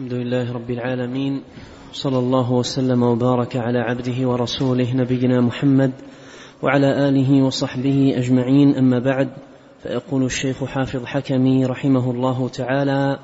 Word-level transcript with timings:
الحمد 0.00 0.14
لله 0.14 0.52
رب 0.52 0.70
العالمين 0.70 1.42
صلى 1.92 2.18
الله 2.18 2.52
وسلم 2.52 3.02
وبارك 3.02 3.56
على 3.56 3.78
عبده 3.78 4.28
ورسوله 4.28 4.96
نبينا 4.96 5.40
محمد 5.40 5.92
وعلى 6.62 7.08
آله 7.08 7.42
وصحبه 7.42 8.14
أجمعين. 8.16 8.74
أما 8.74 8.98
بعد 8.98 9.28
فيقول 9.82 10.24
الشيخ 10.24 10.64
حافظ 10.64 11.04
حكمي 11.04 11.66
رحمه 11.66 12.10
الله 12.10 12.48
تعالى 12.48 13.18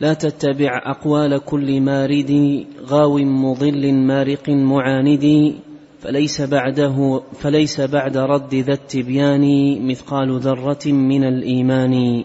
لا 0.00 0.14
تتبع 0.14 0.82
أقوال 0.84 1.38
كل 1.38 1.80
مارد 1.80 2.64
غاو 2.86 3.18
مضل 3.18 3.94
مارق 3.94 4.48
معاند 4.48 5.54
فليس 6.00 6.40
بعده 6.42 7.22
فليس 7.32 7.80
بعد 7.80 8.16
رد 8.16 8.54
ذا 8.54 8.72
التبيان 8.72 9.46
مثقال 9.86 10.38
ذرة 10.38 10.86
من 10.86 11.24
الإيمان. 11.24 12.24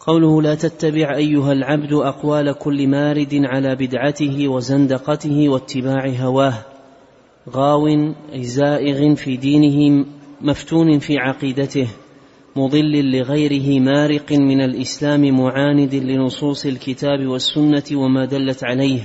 قوله 0.00 0.42
لا 0.42 0.54
تتبع 0.54 1.16
أيها 1.16 1.52
العبد 1.52 1.92
أقوال 1.92 2.52
كل 2.52 2.88
مارد 2.88 3.34
على 3.34 3.76
بدعته 3.76 4.48
وزندقته 4.48 5.48
واتباع 5.48 6.08
هواه. 6.08 6.54
غاو 7.50 7.86
أي 8.32 8.44
زائغ 8.44 9.14
في 9.14 9.36
دينه 9.36 10.06
مفتون 10.40 10.98
في 10.98 11.18
عقيدته 11.18 11.88
مضل 12.56 13.10
لغيره 13.10 13.80
مارق 13.80 14.32
من 14.32 14.60
الإسلام 14.60 15.40
معاند 15.40 15.94
لنصوص 15.94 16.66
الكتاب 16.66 17.26
والسنة 17.26 17.84
وما 17.92 18.24
دلت 18.24 18.64
عليه 18.64 19.02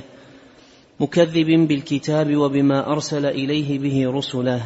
مكذب 1.00 1.68
بالكتاب 1.68 2.36
وبما 2.36 2.92
أرسل 2.92 3.26
إليه 3.26 3.80
به 3.80 4.12
رسله. 4.12 4.62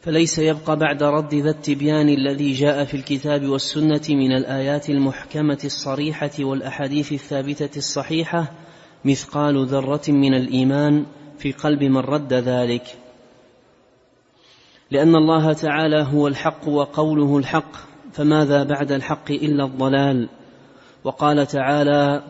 فليس 0.00 0.38
يبقى 0.38 0.76
بعد 0.76 1.02
رد 1.02 1.34
ذا 1.34 1.50
التبيان 1.50 2.08
الذي 2.08 2.52
جاء 2.52 2.84
في 2.84 2.94
الكتاب 2.94 3.46
والسنة 3.46 4.02
من 4.10 4.32
الآيات 4.32 4.90
المحكمة 4.90 5.58
الصريحة 5.64 6.30
والأحاديث 6.40 7.12
الثابتة 7.12 7.78
الصحيحة 7.78 8.52
مثقال 9.04 9.66
ذرة 9.66 10.02
من 10.08 10.34
الإيمان 10.34 11.06
في 11.38 11.52
قلب 11.52 11.82
من 11.82 11.96
رد 11.96 12.32
ذلك. 12.32 12.82
لأن 14.90 15.16
الله 15.16 15.52
تعالى 15.52 16.02
هو 16.02 16.26
الحق 16.26 16.68
وقوله 16.68 17.38
الحق 17.38 17.76
فماذا 18.12 18.64
بعد 18.64 18.92
الحق 18.92 19.30
إلا 19.30 19.64
الضلال؟ 19.64 20.28
وقال 21.04 21.46
تعالى 21.46 22.22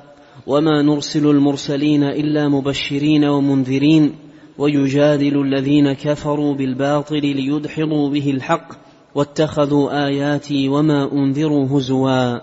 وما 0.47 0.83
نرسل 0.83 1.27
المرسلين 1.27 2.03
إلا 2.03 2.48
مبشرين 2.48 3.25
ومنذرين 3.25 4.25
ويجادل 4.58 5.42
الذين 5.42 5.92
كفروا 5.92 6.54
بالباطل 6.54 7.20
ليدحضوا 7.20 8.10
به 8.10 8.30
الحق 8.30 8.68
واتخذوا 9.14 10.06
آياتي 10.06 10.68
وما 10.68 11.12
أنذروا 11.12 11.66
هزوا. 11.66 12.38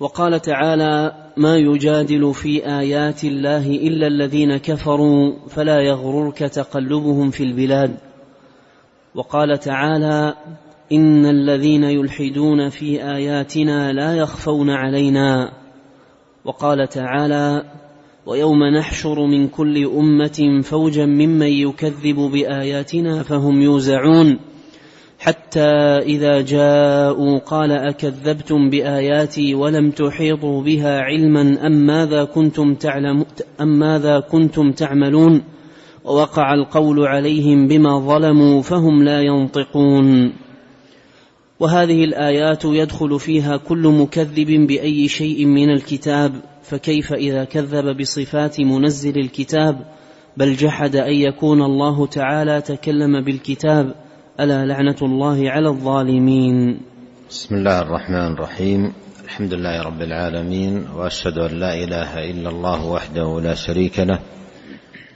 وقال 0.00 0.40
تعالى 0.40 1.12
ما 1.36 1.56
يجادل 1.56 2.34
في 2.34 2.66
آيات 2.66 3.24
الله 3.24 3.66
إلا 3.66 4.06
الذين 4.06 4.56
كفروا 4.56 5.32
فلا 5.48 5.80
يغررك 5.80 6.38
تقلبهم 6.38 7.30
في 7.30 7.44
البلاد 7.44 7.96
وقال 9.14 9.58
تعالى 9.58 10.34
إن 10.92 11.26
الذين 11.26 11.84
يلحدون 11.84 12.68
في 12.68 13.02
آياتنا 13.04 13.92
لا 13.92 14.14
يخفون 14.14 14.70
علينا 14.70 15.52
وقال 16.44 16.88
تعالى 16.88 17.64
ويوم 18.28 18.64
نحشر 18.64 19.26
من 19.26 19.48
كل 19.48 19.84
أمة 19.86 20.60
فوجا 20.62 21.06
ممن 21.06 21.46
يكذب 21.46 22.16
بآياتنا 22.16 23.22
فهم 23.22 23.62
يوزعون. 23.62 24.38
حتى 25.18 25.70
إذا 26.06 26.40
جاءوا 26.40 27.38
قال 27.38 27.72
أكذبتم 27.72 28.70
بآياتي 28.70 29.54
ولم 29.54 29.90
تحيطوا 29.90 30.62
بها 30.62 31.00
علما 31.00 31.66
أم 31.66 31.72
ماذا 31.72 32.24
كنتم 32.24 32.74
تعلم 32.74 33.24
أم 33.60 33.78
ماذا 33.78 34.20
كنتم 34.20 34.72
تعملون؟ 34.72 35.42
ووقع 36.04 36.54
القول 36.54 37.06
عليهم 37.06 37.68
بما 37.68 37.98
ظلموا 37.98 38.62
فهم 38.62 39.02
لا 39.02 39.22
ينطقون. 39.22 40.32
وهذه 41.60 42.04
الآيات 42.04 42.64
يدخل 42.64 43.20
فيها 43.20 43.56
كل 43.56 43.88
مكذب 43.88 44.66
بأي 44.66 45.08
شيء 45.08 45.46
من 45.46 45.70
الكتاب. 45.70 46.32
فكيف 46.68 47.12
إذا 47.12 47.44
كذب 47.44 47.96
بصفات 47.96 48.60
منزل 48.60 49.18
الكتاب 49.18 49.76
بل 50.36 50.56
جحد 50.56 50.96
أن 50.96 51.14
يكون 51.14 51.62
الله 51.62 52.06
تعالى 52.06 52.60
تكلم 52.60 53.24
بالكتاب 53.24 53.94
ألا 54.40 54.66
لعنة 54.66 54.96
الله 55.02 55.50
على 55.50 55.68
الظالمين؟ 55.68 56.80
بسم 57.30 57.54
الله 57.54 57.82
الرحمن 57.82 58.32
الرحيم. 58.32 58.92
الحمد 59.24 59.54
لله 59.54 59.82
رب 59.82 60.02
العالمين 60.02 60.86
وأشهد 60.96 61.38
أن 61.38 61.58
لا 61.58 61.74
إله 61.74 62.30
إلا 62.30 62.48
الله 62.48 62.86
وحده 62.86 63.40
لا 63.40 63.54
شريك 63.54 63.98
له 63.98 64.18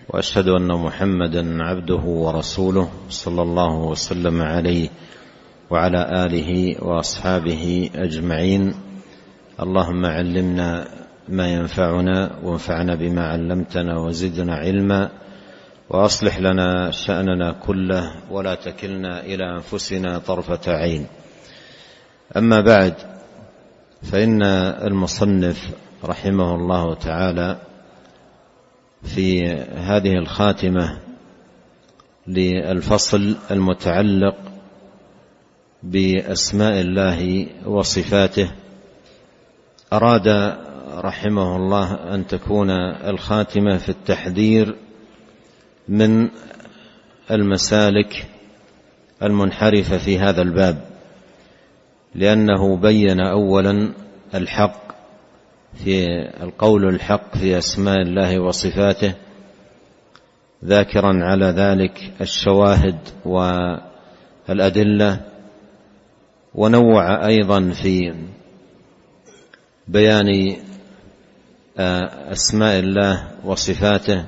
وأشهد 0.08 0.48
أن 0.48 0.68
محمدا 0.68 1.62
عبده 1.62 2.02
ورسوله 2.04 2.88
صلى 3.08 3.42
الله 3.42 3.78
وسلم 3.78 4.42
عليه 4.42 4.88
وعلى 5.70 6.26
آله 6.26 6.76
وأصحابه 6.84 7.90
أجمعين. 7.94 8.74
اللهم 9.60 10.06
علمنا 10.06 11.01
ما 11.32 11.48
ينفعنا 11.48 12.38
وانفعنا 12.42 12.94
بما 12.94 13.26
علمتنا 13.28 13.98
وزدنا 13.98 14.54
علما. 14.54 15.10
وأصلح 15.90 16.38
لنا 16.38 16.90
شأننا 16.90 17.52
كله 17.52 18.12
ولا 18.30 18.54
تكلنا 18.54 19.20
إلى 19.20 19.54
أنفسنا 19.54 20.18
طرفة 20.18 20.72
عين. 20.72 21.06
أما 22.36 22.60
بعد 22.60 22.94
فإن 24.02 24.42
المصنف 24.82 25.70
رحمه 26.04 26.54
الله 26.54 26.94
تعالى 26.94 27.56
في 29.02 29.46
هذه 29.76 30.12
الخاتمة 30.18 30.98
للفصل 32.26 33.36
المتعلق 33.50 34.36
بأسماء 35.82 36.80
الله 36.80 37.46
وصفاته 37.66 38.50
أراد 39.92 40.56
رحمه 41.00 41.56
الله 41.56 42.14
أن 42.14 42.26
تكون 42.26 42.70
الخاتمة 43.08 43.76
في 43.76 43.88
التحذير 43.88 44.76
من 45.88 46.28
المسالك 47.30 48.26
المنحرفة 49.22 49.98
في 49.98 50.18
هذا 50.18 50.42
الباب 50.42 50.84
لأنه 52.14 52.76
بين 52.76 53.20
اولا 53.20 53.92
الحق 54.34 54.82
في 55.84 56.06
القول 56.42 56.88
الحق 56.88 57.36
في 57.36 57.58
أسماء 57.58 58.02
الله 58.02 58.38
وصفاته 58.38 59.14
ذاكرا 60.64 61.24
على 61.24 61.46
ذلك 61.46 62.12
الشواهد 62.20 62.98
والأدلة 64.48 65.20
ونوع 66.54 67.26
أيضا 67.26 67.70
في 67.70 68.14
بيان 69.88 70.56
أسماء 72.32 72.78
الله 72.78 73.28
وصفاته. 73.44 74.24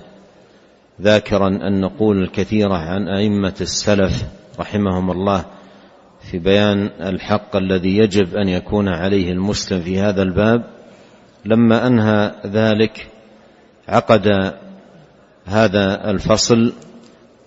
ذاكرا 1.03 1.49
النقول 1.49 2.23
الكثيره 2.23 2.75
عن 2.75 3.09
أئمة 3.09 3.55
السلف 3.61 4.25
رحمهم 4.61 5.11
الله 5.11 5.45
في 6.31 6.39
بيان 6.39 6.91
الحق 7.01 7.57
الذي 7.57 7.97
يجب 7.97 8.37
أن 8.37 8.49
يكون 8.49 8.89
عليه 8.89 9.33
المسلم 9.33 9.81
في 9.81 10.01
هذا 10.01 10.23
الباب. 10.23 10.65
لما 11.45 11.87
أنهى 11.87 12.35
ذلك 12.47 13.07
عقد 13.89 14.55
هذا 15.47 16.11
الفصل 16.11 16.73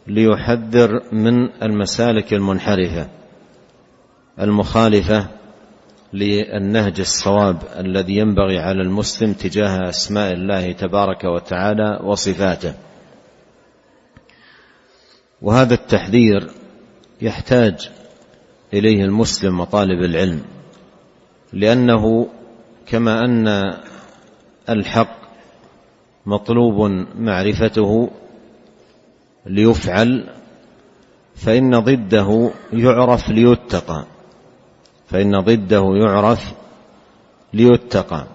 ليحذر 0.08 1.02
من 1.12 1.50
المسالك 1.64 2.34
المنحرفة 2.34 3.08
المخالفة 4.42 5.28
للنهج 6.14 7.00
الصواب 7.00 7.58
الذي 7.78 8.18
ينبغي 8.18 8.60
على 8.60 8.82
المسلم 8.82 9.34
تجاه 9.34 9.90
أسماء 9.90 10.34
الله 10.34 10.72
تبارك 10.72 11.24
وتعالى 11.24 12.00
وصفاته. 12.04 12.74
وهذا 15.42 15.74
التحذير 15.74 16.52
يحتاج 17.22 17.90
إليه 18.74 19.04
المسلم 19.04 19.60
وطالب 19.60 20.04
العلم 20.04 20.42
لأنه 21.54 22.28
كما 22.86 23.26
أن 23.26 23.78
الحق 24.70 25.18
مطلوب 26.26 26.92
معرفته 27.16 28.10
ليفعل 29.46 30.30
فإن 31.36 31.80
ضده 31.80 32.52
يعرف 32.74 33.30
ليتقى. 33.30 34.06
فإن 35.08 35.40
ضده 35.40 35.84
يعرف 35.96 36.54
ليتقى. 37.54 38.28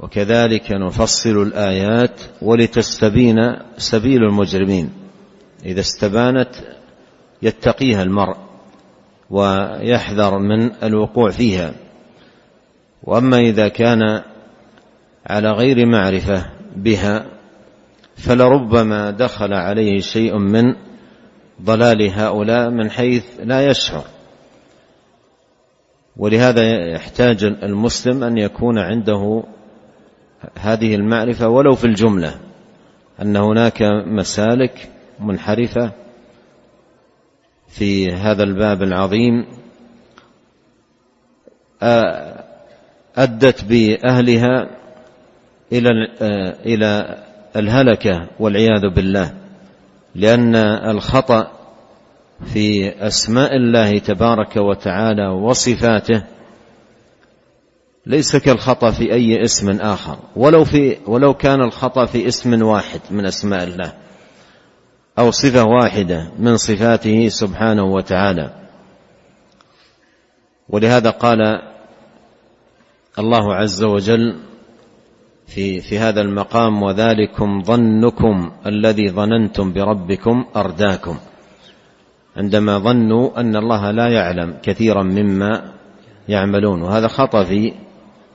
وكذلك 0.00 0.72
نفصل 0.72 1.42
الآيات 1.42 2.20
ولتستبين 2.42 3.36
سبيل 3.76 4.22
المجرمين. 4.22 4.90
إذا 5.64 5.80
استبانت 5.80 6.50
يتقيها 7.42 8.02
المرء 8.02 8.36
ويحذر 9.30 10.38
من 10.38 10.70
الوقوع 10.82 11.30
فيها. 11.30 11.74
وأما 13.02 13.38
إذا 13.38 13.68
كان 13.68 14.22
على 15.26 15.50
غير 15.50 15.86
معرفة 15.86 16.46
بها 16.76 17.26
فلربما 18.16 19.10
دخل 19.10 19.52
عليه 19.52 20.00
شيء 20.00 20.38
من 20.38 20.74
ضلال 21.62 22.10
هؤلاء 22.10 22.70
من 22.70 22.90
حيث 22.90 23.24
لا 23.38 23.66
يشعر. 23.66 24.04
ولهذا 26.16 26.92
يحتاج 26.92 27.44
المسلم 27.44 28.24
أن 28.24 28.38
يكون 28.38 28.78
عنده 28.78 29.42
هذه 30.58 30.94
المعرفة 30.94 31.48
ولو 31.48 31.74
في 31.74 31.84
الجملة 31.84 32.34
أن 33.22 33.36
هناك 33.36 33.82
مسالك 34.06 34.90
منحرفة 35.20 35.92
في 37.68 38.12
هذا 38.12 38.42
الباب 38.42 38.82
العظيم 38.82 39.46
أدت 43.16 43.64
بأهلها 43.64 44.70
إلى 45.72 45.90
إلى 46.66 47.18
الهلكة 47.56 48.28
والعياذ 48.40 48.88
بالله 48.94 49.34
لأن 50.14 50.56
الخطأ 50.90 51.53
في 52.44 52.92
أسماء 53.06 53.56
الله 53.56 53.98
تبارك 53.98 54.56
وتعالى 54.56 55.28
وصفاته 55.28 56.22
ليس 58.06 58.36
كالخطأ 58.36 58.90
في 58.90 59.12
أي 59.12 59.44
اسم 59.44 59.80
آخر. 59.80 60.18
ولو 60.36 60.64
في 60.64 60.96
ولو 61.06 61.34
كان 61.34 61.60
الخطأ 61.60 62.04
في 62.04 62.28
اسم 62.28 62.62
واحد 62.62 63.00
من 63.10 63.26
أسماء 63.26 63.64
الله 63.64 63.92
أو 65.18 65.30
صفة 65.30 65.64
واحدة 65.64 66.30
من 66.38 66.56
صفاته 66.56 67.28
سبحانه 67.28 67.84
وتعالى. 67.84 68.54
ولهذا 70.68 71.10
قال 71.10 71.38
الله 73.18 73.54
عز 73.54 73.84
وجل 73.84 74.40
في 75.46 75.80
في 75.80 75.98
هذا 75.98 76.20
المقام 76.20 76.82
وذلكم 76.82 77.62
ظنكم 77.62 78.52
الذي 78.66 79.10
ظننتم 79.10 79.72
بربكم 79.72 80.44
أرداكم. 80.56 81.18
عندما 82.36 82.78
ظنوا 82.78 83.40
أن 83.40 83.56
الله 83.56 83.90
لا 83.90 84.08
يعلم 84.08 84.56
كثيرا 84.62 85.02
مما 85.02 85.72
يعملون. 86.28 86.82
وهذا 86.82 87.08
خطأ 87.08 87.44
في 87.44 87.72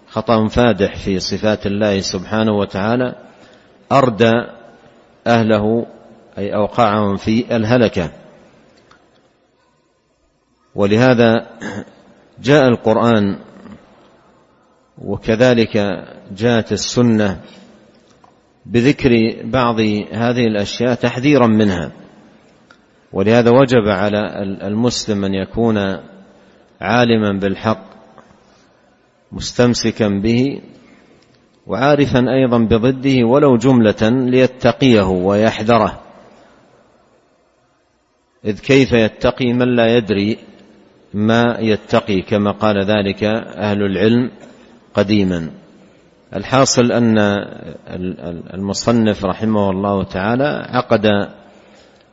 خطأ 0.07 0.47
فادح 0.47 0.95
في 0.95 1.19
صفات 1.19 1.65
الله 1.67 2.01
سبحانه 2.01 2.51
وتعالى. 2.51 3.15
اردى 3.91 4.33
أهله 5.27 5.85
أي 6.37 6.55
اوقعهم 6.55 7.17
في 7.17 7.55
الهلكة. 7.55 8.11
ولهذا 10.75 11.47
جاء 12.39 12.67
القرآن 12.67 13.39
وكذلك 14.97 15.77
جاءت 16.31 16.71
السنة 16.71 17.41
بذكر 18.65 19.41
بعض 19.43 19.79
هذه 20.11 20.47
الأشياء 20.47 20.93
تحذيرا 20.93 21.47
منها. 21.47 21.91
ولهذا 23.13 23.51
وجب 23.51 23.87
على 23.87 24.43
المسلم 24.43 25.25
أن 25.25 25.33
يكون 25.33 25.77
عالما 26.81 27.39
بالحق 27.39 27.83
مستمسكا 29.31 30.07
به 30.07 30.61
وعارفا 31.67 32.19
أيضا 32.19 32.57
بضده 32.57 33.25
ولو 33.25 33.57
جملة 33.57 34.09
ليتقيه 34.09 35.07
ويحذره. 35.07 35.99
إذ 38.45 38.59
كيف 38.59 38.93
يتقي 38.93 39.53
من 39.53 39.75
لا 39.75 39.97
يدري 39.97 40.37
ما 41.13 41.57
يتقي؟ 41.59 42.21
كما 42.21 42.51
قال 42.51 42.85
ذلك 42.85 43.23
أهل 43.57 43.81
العلم 43.81 44.31
قديما. 44.93 45.51
الحاصل 46.35 46.91
أن 46.91 47.17
المصنف 48.53 49.25
رحمه 49.25 49.69
الله 49.69 50.03
تعالى 50.03 50.67
عقد 50.69 51.29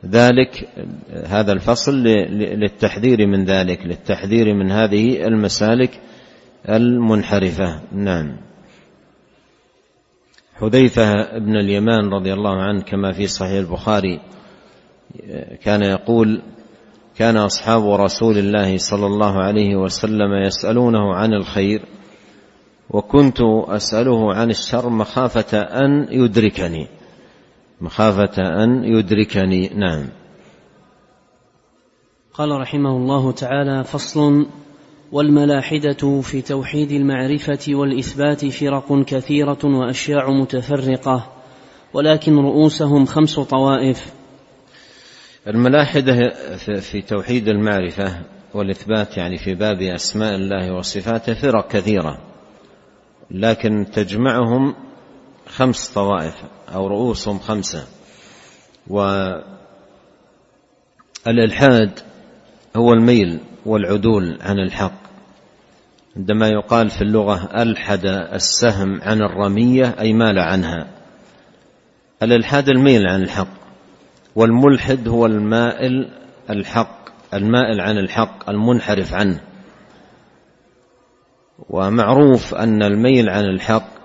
ذلك 0.05 0.69
هذا 1.25 1.51
الفصل 1.51 2.03
للتحذير 2.33 3.27
من 3.27 3.45
ذلك 3.45 3.85
للتحذير 3.85 4.53
من 4.53 4.71
هذه 4.71 5.27
المسالك 5.27 5.99
المنحرفة. 6.69 7.81
نعم. 7.91 8.37
حذيفة 10.55 11.37
بن 11.37 11.55
اليمان 11.55 12.09
رضي 12.09 12.33
الله 12.33 12.61
عنه 12.61 12.81
كما 12.81 13.11
في 13.11 13.27
صحيح 13.27 13.51
البخاري 13.51 14.19
كان 15.63 15.83
يقول 15.83 16.41
كان 17.17 17.37
أصحاب 17.37 17.89
رسول 17.89 18.37
الله 18.37 18.77
صلى 18.77 19.05
الله 19.05 19.41
عليه 19.41 19.75
وسلم 19.75 20.33
يسألونه 20.45 21.15
عن 21.15 21.33
الخير 21.33 21.81
وكنت 22.89 23.37
أسأله 23.67 24.33
عن 24.33 24.49
الشر 24.49 24.89
مخافة 24.89 25.59
أن 25.59 26.07
يدركني. 26.11 26.87
مخافة 27.81 28.63
أن 28.63 28.83
يدركني. 28.83 29.69
نعم. 29.75 30.09
قال 32.33 32.51
رحمه 32.61 32.97
الله 32.97 33.31
تعالى 33.31 33.83
فصل 33.83 34.47
والملاحدة 35.11 36.21
في 36.21 36.41
توحيد 36.41 36.91
المعرفة 36.91 37.59
والإثبات 37.69 38.45
فرق 38.45 39.03
كثيرة 39.03 39.59
وأشياع 39.63 40.29
متفرقة 40.29 41.31
ولكن 41.93 42.35
رؤوسهم 42.37 43.05
خمس 43.05 43.39
طوائف. 43.39 44.13
الملاحدة 45.47 46.29
في 46.79 47.01
توحيد 47.01 47.47
المعرفة 47.47 48.21
والإثبات 48.53 49.17
يعني 49.17 49.37
في 49.37 49.55
باب 49.55 49.81
أسماء 49.81 50.35
الله 50.35 50.73
وصفاته 50.73 51.33
فرق 51.33 51.67
كثيرة 51.67 52.17
لكن 53.31 53.85
تجمعهم 53.93 54.75
خمس 55.47 55.89
طوائف 55.93 56.35
أو 56.73 56.87
رؤوسهم 56.87 57.39
خمسة. 57.39 57.87
والإلحاد 61.25 61.99
هو 62.75 62.93
الميل 62.93 63.39
والعدول 63.65 64.37
عن 64.41 64.59
الحق. 64.59 65.07
عندما 66.17 66.47
يقال 66.47 66.89
في 66.89 67.01
اللغة 67.01 67.49
ألحد 67.61 68.05
السهم 68.33 69.01
عن 69.01 69.21
الرمية 69.21 69.95
أي 69.99 70.13
مال 70.13 70.39
عنها. 70.39 70.87
الإلحاد 72.23 72.69
الميل 72.69 73.07
عن 73.07 73.21
الحق 73.21 73.57
والملحد 74.35 75.07
هو 75.07 75.25
المائل 75.25 76.11
الحق 76.49 76.97
المائل 77.33 77.81
عن 77.81 77.97
الحق 77.97 78.49
المنحرف 78.49 79.13
عنه. 79.13 79.39
ومعروف 81.69 82.55
أن 82.55 82.83
الميل 82.83 83.29
عن 83.29 83.45
الحق 83.45 83.96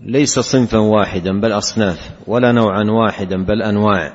ليس 0.00 0.38
صنفا 0.38 0.78
واحدا 0.78 1.40
بل 1.40 1.52
أصناف 1.52 2.10
ولا 2.26 2.52
نوعا 2.52 2.84
واحدا 2.84 3.44
بل 3.44 3.62
أنواع. 3.62 4.12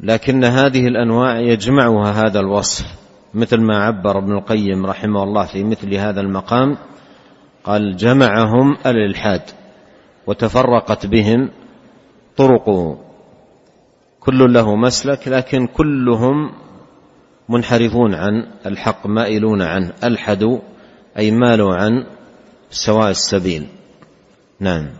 لكن 0.00 0.44
هذه 0.44 0.86
الأنواع 0.86 1.40
يجمعها 1.40 2.26
هذا 2.26 2.40
الوصف 2.40 2.86
مثل 3.34 3.60
ما 3.60 3.84
عبر 3.84 4.18
ابن 4.18 4.32
القيم 4.32 4.86
رحمه 4.86 5.22
الله 5.22 5.44
في 5.44 5.64
مثل 5.64 5.94
هذا 5.94 6.20
المقام. 6.20 6.76
قال 7.64 7.96
جمعهم 7.96 8.76
الإلحاد 8.86 9.42
وتفرقت 10.26 11.06
بهم 11.06 11.50
طرق. 12.36 12.98
كل 14.20 14.52
له 14.52 14.76
مسلك 14.76 15.28
لكن 15.28 15.66
كلهم 15.66 16.52
منحرفون 17.48 18.14
عن 18.14 18.46
الحق 18.66 19.06
مائلون 19.06 19.62
عنه 19.62 19.92
ألحدوا 20.04 20.58
أي 21.18 21.30
مالوا 21.30 21.74
عن 21.74 22.06
سواء 22.72 23.10
السبيل. 23.10 23.66
نعم. 24.60 24.90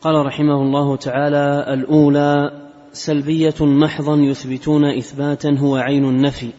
قال 0.00 0.26
رحمه 0.26 0.62
الله 0.62 0.96
تعالى 0.96 1.74
الأولى 1.74 2.50
سلبية 2.92 3.54
محضا 3.60 4.16
يثبتون 4.16 4.84
اثباتا 4.84 5.56
هو 5.58 5.76
عين 5.76 6.04
النفي 6.04 6.50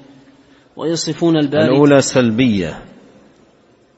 ويصفون 0.76 1.38
الباري 1.38 1.66
الأولى 1.66 2.02
سلبية 2.02 2.80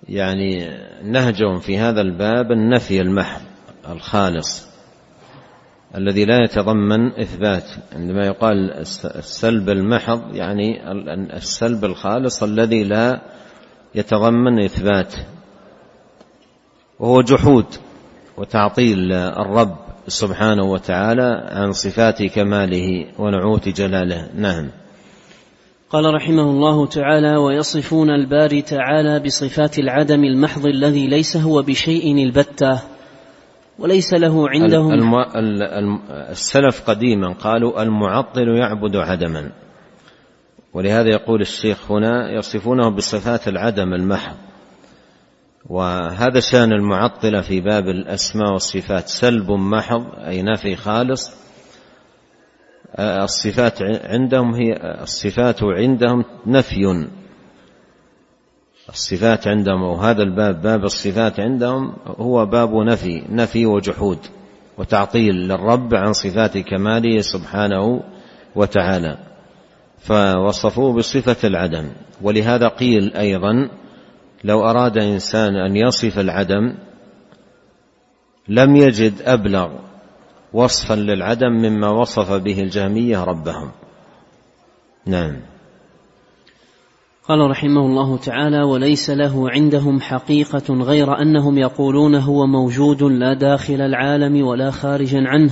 يعني 0.10 0.78
نهجهم 1.04 1.60
في 1.60 1.78
هذا 1.78 2.02
الباب 2.02 2.52
النفي 2.52 3.02
المحض 3.02 3.42
الخالص 3.90 4.68
الذي 5.96 6.26
لا 6.26 6.44
يتضمن 6.44 7.20
إثبات 7.20 7.64
عندما 7.94 8.26
يقال 8.26 8.72
السلب 9.06 9.70
المحض 9.70 10.36
يعني 10.36 10.92
السلب 11.38 11.86
الخالص 11.86 12.44
الذي 12.44 12.84
لا 12.84 13.22
يتضمن 13.96 14.60
إثبات 14.60 15.14
وهو 17.00 17.22
جحود 17.22 17.66
وتعطيل 18.38 19.14
الرب 19.14 19.76
سبحانه 20.08 20.64
وتعالى 20.64 21.50
عن 21.52 21.72
صفات 21.72 22.24
كماله 22.24 23.06
ونعوت 23.20 23.70
جلاله. 23.70 24.30
نعم. 24.36 24.70
قال 25.90 26.14
رحمه 26.14 26.44
الله 26.44 26.88
تعالى 26.88 27.38
ويصفون 27.38 28.10
الباري 28.10 28.62
تعالى 28.62 29.20
بصفات 29.20 29.80
العدم 29.80 30.24
المحض 30.24 30.66
الذي 30.66 31.08
ليس 31.08 31.38
هو 31.38 31.62
بشيء 31.62 32.24
البتة 32.24 32.82
وليس 33.80 34.14
له 34.14 34.50
عندهم 34.50 34.94
الم... 34.94 36.00
السلف 36.10 36.90
قديما 36.90 37.34
قالوا 37.34 37.82
المعطل 37.82 38.48
يعبد 38.48 38.96
عدما. 38.96 39.52
ولهذا 40.76 41.10
يقول 41.10 41.42
الشيخ 41.42 41.92
هنا 41.92 42.32
يصفونه 42.32 42.90
بصفات 42.90 43.48
العدم 43.48 43.94
المحض. 43.94 44.36
وهذا 45.70 46.40
شأن 46.40 46.72
المعطلة 46.72 47.42
في 47.42 47.62
باب 47.62 47.88
الأسماء 47.88 48.54
والصفات. 48.54 49.08
سلب 49.08 49.52
محض 49.52 50.06
أي 50.28 50.42
نفي 50.42 50.76
خالص. 50.76 51.32
الصفات 53.00 53.82
عندهم 53.82 54.54
هي 54.56 54.74
الصفات 55.02 55.64
عندهم 55.64 56.26
نفي. 56.48 57.08
الصفات 58.90 59.48
عندهم 59.48 59.82
وهذا 59.84 60.24
الباب 60.24 60.62
باب 60.62 60.84
الصفات 60.84 61.40
عندهم 61.40 61.96
هو 62.06 62.46
باب 62.46 62.74
نفي 62.74 63.24
نفي 63.30 63.66
وجحود 63.66 64.20
وتعطيل 64.78 65.36
للرب 65.36 65.96
عن 65.96 66.14
صفات 66.14 66.58
كماله 66.58 67.22
سبحانه 67.22 68.04
وتعالى. 68.56 69.35
فوصفوه 70.06 70.94
بصفة 70.94 71.48
العدم. 71.48 71.90
ولهذا 72.22 72.68
قيل 72.68 73.14
أيضا 73.14 73.70
لو 74.44 74.70
أراد 74.70 74.98
إنسان 74.98 75.56
أن 75.56 75.76
يصف 75.76 76.20
العدم 76.20 76.76
لم 78.48 78.76
يجد 78.76 79.14
أبلغ 79.22 79.70
وصفا 80.54 80.94
للعدم 80.94 81.52
مما 81.52 81.90
وصف 81.90 82.32
به 82.32 82.62
الجهمية 82.62 83.24
ربهم. 83.24 83.72
نعم. 85.06 85.36
قال 87.28 87.50
رحمه 87.50 87.82
الله 87.82 88.18
تعالى 88.18 88.64
وليس 88.64 89.10
له 89.10 89.50
عندهم 89.50 90.02
حقيقة 90.02 90.74
غير 90.74 91.22
أنهم 91.22 91.58
يقولون 91.58 92.16
هو 92.16 92.46
موجود 92.48 93.04
لا 93.04 93.34
داخل 93.34 93.82
العالم 93.82 94.48
ولا 94.48 94.72
خارجا 94.72 95.24
عنه 95.26 95.52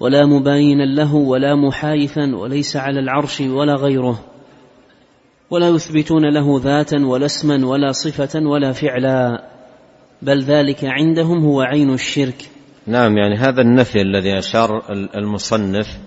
ولا 0.00 0.26
مباينا 0.26 0.82
له 0.82 1.14
ولا 1.14 1.54
محايثا 1.54 2.36
وليس 2.36 2.76
على 2.76 3.00
العرش 3.00 3.40
ولا 3.40 3.74
غيره. 3.74 4.24
ولا 5.50 5.68
يثبتون 5.68 6.34
له 6.34 6.60
ذاتا 6.64 7.06
ولا 7.06 7.26
اسما 7.26 7.66
ولا 7.66 7.92
صفة 7.92 8.40
ولا 8.40 8.72
فعلا. 8.72 9.42
بل 10.22 10.42
ذلك 10.42 10.84
عندهم 10.84 11.44
هو 11.44 11.60
عين 11.60 11.94
الشرك. 11.94 12.50
نعم 12.86 13.18
يعني 13.18 13.36
هذا 13.36 13.60
النفي 13.60 14.00
الذي 14.00 14.38
أشار 14.38 14.82
المصنف 15.14 15.98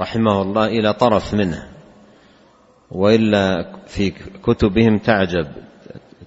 رحمه 0.00 0.42
الله 0.42 0.66
إلى 0.66 0.92
طرف 0.92 1.34
منه. 1.34 1.68
وإلا 2.90 3.72
في 3.86 4.12
كتبهم 4.46 4.98
تعجب. 4.98 5.46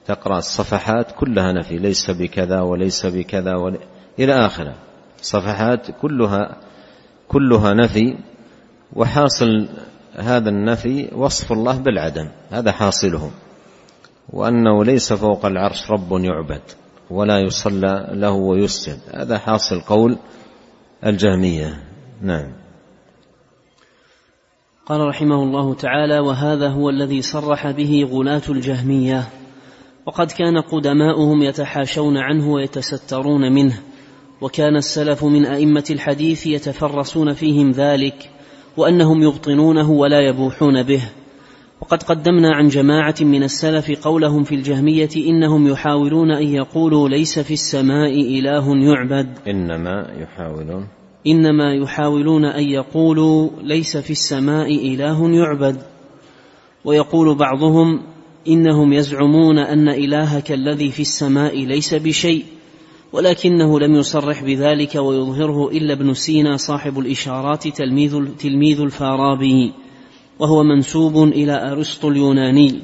تقرأ 0.05 0.37
الصفحات 0.37 1.11
كلها 1.11 1.51
نفي 1.51 1.77
ليس 1.77 2.11
بكذا 2.11 2.61
وليس 2.61 3.05
بكذا 3.05 3.55
ول... 3.55 3.77
إلى 4.19 4.33
آخره. 4.33 4.86
صفحات 5.21 5.91
كلها 6.01 6.57
كلها 7.27 7.73
نفي 7.73 8.17
وحاصل 8.93 9.67
هذا 10.15 10.49
النفي 10.49 11.09
وصف 11.15 11.51
الله 11.51 11.77
بالعدم 11.77 12.29
هذا 12.51 12.71
حاصله. 12.71 13.31
وأنه 14.33 14.83
ليس 14.83 15.13
فوق 15.13 15.45
العرش 15.45 15.91
رب 15.91 16.11
يعبد 16.11 16.61
ولا 17.09 17.39
يصلى 17.39 18.07
له 18.11 18.31
ويسجد 18.31 18.99
هذا 19.13 19.37
حاصل 19.37 19.79
قول 19.79 20.17
الجهمية. 21.05 21.83
نعم. 22.21 22.53
قال 24.85 25.07
رحمه 25.07 25.43
الله 25.43 25.73
تعالى 25.73 26.19
وهذا 26.19 26.69
هو 26.69 26.89
الذي 26.89 27.21
صرح 27.21 27.71
به 27.71 28.09
غلاة 28.11 28.41
الجهمية 28.49 29.23
وقد 30.05 30.31
كان 30.31 30.61
قدماؤهم 30.61 31.43
يتحاشون 31.43 32.17
عنه 32.17 32.49
ويتسترون 32.49 33.53
منه 33.53 33.81
وكان 34.41 34.75
السلف 34.75 35.23
من 35.23 35.45
أئمة 35.45 35.83
الحديث 35.91 36.47
يتفرسون 36.47 37.33
فيهم 37.33 37.71
ذلك 37.71 38.29
وأنهم 38.77 39.23
يبطنونه 39.23 39.91
ولا 39.91 40.21
يبوحون 40.21 40.83
به. 40.83 41.01
وقد 41.81 42.03
قدمنا 42.03 42.55
عن 42.55 42.67
جماعة 42.67 43.15
من 43.21 43.43
السلف 43.43 44.07
قولهم 44.07 44.43
في 44.43 44.55
الجهمية 44.55 45.09
إنهم 45.17 45.67
يحاولون 45.67 46.31
أن 46.31 46.47
يقولوا 46.47 47.09
ليس 47.09 47.39
في 47.39 47.53
السماء 47.53 48.11
إله 48.11 48.75
يعبد. 48.77 49.27
إنما 49.47 50.07
يحاولون. 50.19 50.87
إنما 51.27 51.73
يحاولون 51.73 52.45
أن 52.45 52.63
يقولوا 52.63 53.49
ليس 53.63 53.97
في 53.97 54.11
السماء 54.11 54.93
إله 54.93 55.29
يعبد. 55.29 55.81
ويقول 56.85 57.35
بعضهم 57.35 58.01
إنهم 58.47 58.93
يزعمون 58.93 59.57
أن 59.57 59.89
إلهك 59.89 60.51
الذي 60.51 60.91
في 60.91 61.01
السماء 61.01 61.65
ليس 61.65 61.93
بشيء. 61.93 62.45
ولكنه 63.17 63.79
لم 63.79 63.95
يصرح 63.95 64.43
بذلك 64.43 64.95
ويظهره 64.95 65.69
إلا 65.69 65.93
ابن 65.93 66.13
سينا 66.13 66.57
صاحب 66.57 66.99
الإشارات 66.99 67.67
تلميذ 67.67 68.25
تلميذ 68.39 68.81
الفارابي 68.81 69.73
وهو 70.39 70.63
منسوب 70.63 71.23
إلى 71.23 71.71
أرسطو 71.71 72.09
اليوناني 72.09 72.79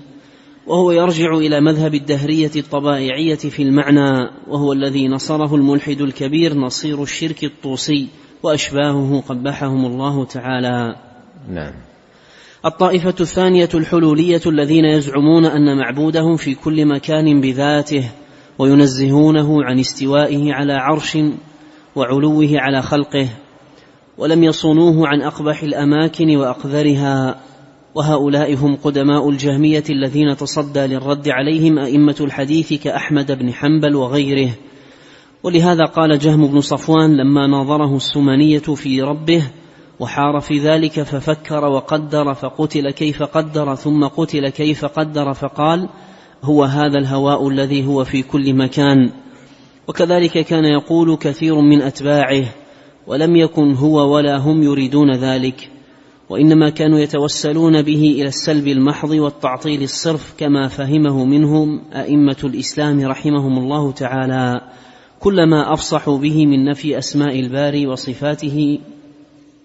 وهو 0.68 0.92
يرجع 0.92 1.38
إلى 1.38 1.62
مذهب 1.62 1.96
الدهرية 1.96 2.52
الطبائعية 2.56 3.36
في 3.36 3.64
المعنى 3.64 4.30
وهو 4.48 4.74
الذي 4.74 5.08
نصره 5.08 5.56
الملحد 5.56 6.02
الكبير 6.02 6.54
نصير 6.54 7.04
الشرك 7.04 7.44
الطوسي 7.44 8.08
وأشباهه 8.44 9.24
قبحهم 9.30 9.86
الله 9.86 10.26
تعالى. 10.26 10.96
نعم. 11.50 11.74
الطائفة 12.66 13.16
الثانية 13.20 13.70
الحلولية 13.74 14.42
الذين 14.46 14.86
يزعمون 14.86 15.46
أن 15.46 15.78
معبودهم 15.78 16.38
في 16.38 16.56
كل 16.56 16.86
مكان 16.86 17.42
بذاته 17.42 18.10
وينزهونه 18.60 19.64
عن 19.64 19.80
استوائه 19.80 20.54
على 20.54 20.74
عرش 20.74 21.18
وعلوه 21.96 22.50
على 22.54 22.82
خلقه 22.82 23.28
ولم 24.18 24.44
يصونوه 24.44 25.08
عن 25.08 25.22
أقبح 25.22 25.64
الأماكن 25.64 26.36
وأقذرها 26.36 27.40
وهؤلاء 27.96 28.56
هم 28.56 28.76
قدماء 28.76 29.30
الجهمية 29.30 29.84
الذين 29.90 30.38
تصدى 30.38 30.80
للرد 30.80 31.30
عليهم 31.30 31.80
أئمة 31.80 32.16
الحديث 32.22 32.74
كأحمد 32.74 33.32
بن 33.32 33.54
حنبل 33.54 33.96
وغيره. 33.96 34.50
ولهذا 35.44 35.86
قال 35.86 36.20
جهم 36.20 36.48
بن 36.48 36.62
صفوان 36.62 37.18
لما 37.18 37.48
ناظره 37.48 37.96
السمنية 37.96 38.60
في 38.60 39.02
ربه 39.02 39.44
وحار 40.00 40.40
في 40.40 40.60
ذلك 40.60 41.04
ففكر 41.04 41.66
وقدر 41.66 42.34
فقتل 42.34 42.92
كيف 42.92 43.24
قدر 43.24 43.76
ثم 43.76 44.04
قتل 44.08 44.50
كيف 44.50 44.86
قدر 44.86 45.34
فقال 45.34 45.90
هو 46.44 46.64
هذا 46.64 47.00
الهواء 47.00 47.48
الذي 47.50 47.86
هو 47.86 48.04
في 48.04 48.22
كل 48.22 48.54
مكان. 48.54 49.10
وكذلك 49.88 50.46
كان 50.46 50.66
يقول 50.66 51.18
كثير 51.18 51.62
من 51.62 51.82
أتباعه 51.82 52.46
ولم 53.08 53.36
يكن 53.36 53.74
هو 53.74 54.16
ولا 54.16 54.38
هم 54.38 54.64
يريدون 54.64 55.16
ذلك. 55.16 55.70
وإنما 56.30 56.70
كانوا 56.70 57.00
يتوسلون 57.00 57.82
به 57.82 58.16
إلى 58.20 58.28
السلب 58.28 58.68
المحض 58.68 59.10
والتعطيل 59.10 59.84
الصرف 59.84 60.34
كما 60.38 60.68
فهمه 60.68 61.26
منهم 61.26 61.82
أئمة 61.94 62.38
الإسلام 62.44 63.06
رحمهم 63.06 63.58
الله 63.58 63.92
تعالى. 63.92 64.62
كلما 65.20 65.74
أفصحوا 65.74 66.18
به 66.18 66.46
من 66.46 66.66
نفي 66.66 66.98
أسماء 66.98 67.40
الباري 67.40 67.88
وصفاته 67.88 68.80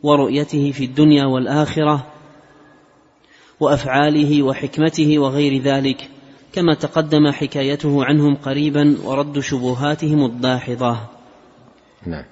ورؤيته 0.03 0.71
في 0.71 0.85
الدنيا 0.85 1.25
والآخرة 1.25 2.07
وأفعاله 3.61 4.43
وحكمته 4.43 5.19
وغير 5.19 5.63
ذلك. 5.63 6.11
كما 6.53 6.75
تقدم 6.75 7.31
حكايته 7.31 8.05
عنهم 8.05 8.35
قريبا 8.35 8.97
ورد 9.05 9.41
شبهاتهم 9.41 10.25
الداحضه 10.25 10.97
نعم. 12.07 12.25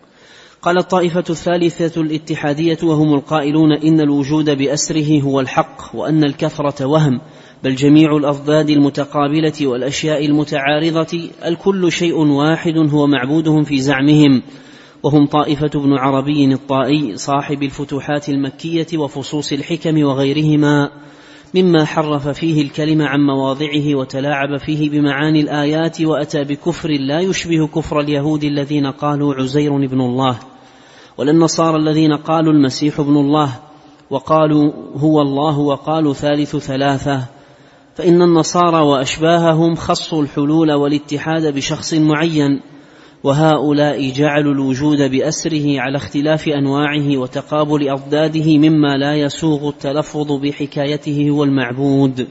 قال 0.62 0.78
الطائفة 0.78 1.24
الثالثة 1.30 2.00
الاتحادية 2.00 2.78
وهم 2.82 3.14
القائلون 3.14 3.72
إن 3.72 4.00
الوجود 4.00 4.50
بأسره 4.50 5.20
هو 5.20 5.40
الحق 5.40 5.94
وأن 5.94 6.24
الكثرة 6.24 6.86
وهم 6.86 7.20
بل 7.64 7.74
جميع 7.74 8.16
الأضداد 8.16 8.70
المتقابلة 8.70 9.66
والأشياء 9.66 10.26
المتعارضة 10.26 11.30
الكل 11.44 11.92
شيء 11.92 12.16
واحد 12.16 12.76
هو 12.76 13.06
معبودهم 13.06 13.64
في 13.64 13.80
زعمهم. 13.80 14.42
وهم 15.02 15.26
طائفة 15.26 15.70
ابن 15.74 15.92
عربي 15.92 16.52
الطائي 16.52 17.16
صاحب 17.16 17.62
الفتوحات 17.62 18.28
المكية 18.28 18.98
وفصوص 18.98 19.52
الحكم 19.52 20.02
وغيرهما. 20.02 20.90
مما 21.54 21.84
حرف 21.84 22.28
فيه 22.28 22.62
الكلمة 22.62 23.06
عن 23.06 23.20
مواضعه 23.20 23.94
وتلاعب 23.94 24.56
فيه 24.56 24.90
بمعاني 24.90 25.40
الآيات 25.40 26.00
وأتى 26.00 26.44
بكفر 26.44 26.90
لا 26.90 27.20
يشبه 27.20 27.66
كفر 27.66 28.00
اليهود 28.00 28.44
الذين 28.44 28.86
قالوا 28.86 29.34
عزير 29.34 29.76
ابن 29.76 30.00
الله 30.00 30.38
ولا 31.18 31.30
النصارى 31.30 31.76
الذين 31.76 32.12
قالوا 32.16 32.52
المسيح 32.52 33.00
ابن 33.00 33.16
الله 33.16 33.60
وقالوا 34.10 34.72
هو 34.96 35.20
الله 35.20 35.58
وقالوا 35.58 36.12
ثالث 36.12 36.56
ثلاثة 36.56 37.24
فإن 37.94 38.22
النصارى 38.22 38.80
وأشباههم 38.82 39.74
خصوا 39.74 40.22
الحلول 40.22 40.72
والاتحاد 40.72 41.54
بشخص 41.54 41.94
معين. 41.94 42.60
وهؤلاء 43.26 44.10
جعلوا 44.10 44.52
الوجود 44.52 45.10
بأسره 45.10 45.80
على 45.80 45.96
اختلاف 45.96 46.48
أنواعه 46.48 47.16
وتقابل 47.16 47.88
أضداده 47.88 48.58
مما 48.58 48.96
لا 48.96 49.14
يسوغ 49.14 49.68
التلفظ 49.68 50.32
بحكايته 50.32 51.30
هو 51.30 51.44
المعبود 51.44 52.28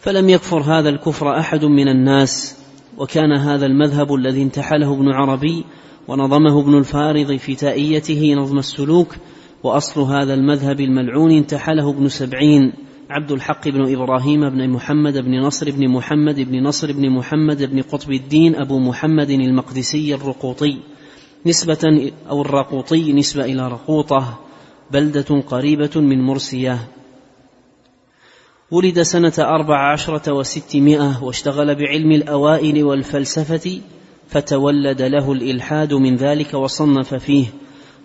فلم 0.00 0.28
يكفر 0.28 0.60
هذا 0.60 0.88
الكفر 0.88 1.38
أحد 1.38 1.64
من 1.64 1.88
الناس 1.88 2.58
وكان 2.98 3.32
هذا 3.32 3.66
المذهب 3.66 4.14
الذي 4.14 4.42
انتحله 4.42 4.94
ابن 4.94 5.08
عربي 5.08 5.64
ونظمه 6.08 6.60
ابن 6.60 6.78
الفارض 6.78 7.36
في 7.36 7.54
تائيته 7.54 8.34
نظم 8.34 8.58
السلوك 8.58 9.16
وأصل 9.62 10.00
هذا 10.00 10.34
المذهب 10.34 10.80
الملعون 10.80 11.30
انتحله 11.30 11.90
ابن 11.90 12.08
سبعين. 12.08 12.72
عبد 13.10 13.32
الحق 13.32 13.68
بن 13.68 13.92
إبراهيم 13.92 14.50
بن 14.50 14.68
محمد 14.68 15.18
بن 15.18 15.40
نصر 15.40 15.70
بن 15.70 15.88
محمد 15.88 16.40
بن 16.40 16.62
نصر 16.62 16.92
بن 16.92 17.10
محمد 17.10 17.62
بن 17.62 17.82
قطب 17.82 18.12
الدين 18.12 18.54
أبو 18.54 18.78
محمد 18.78 19.30
المقدسي 19.30 20.14
الرقوطي. 20.14 20.76
نسبة 21.46 22.12
أو 22.30 22.42
الرقوطي 22.42 23.12
نسبة 23.12 23.44
إلى 23.44 23.68
رقوطة 23.68 24.38
بلدة 24.90 25.40
قريبة 25.40 25.90
من 25.96 26.20
مرسية. 26.20 26.78
ولد 28.70 29.02
سنة 29.02 29.32
أربع 29.38 29.92
عشرة 29.92 30.32
وستمائة 30.32 31.24
واشتغل 31.24 31.74
بعلم 31.74 32.12
الأوائل 32.12 32.84
والفلسفة 32.84 33.80
فتولد 34.28 35.02
له 35.02 35.32
الإلحاد 35.32 35.94
من 35.94 36.16
ذلك 36.16 36.54
وصنف 36.54 37.14
فيه. 37.14 37.46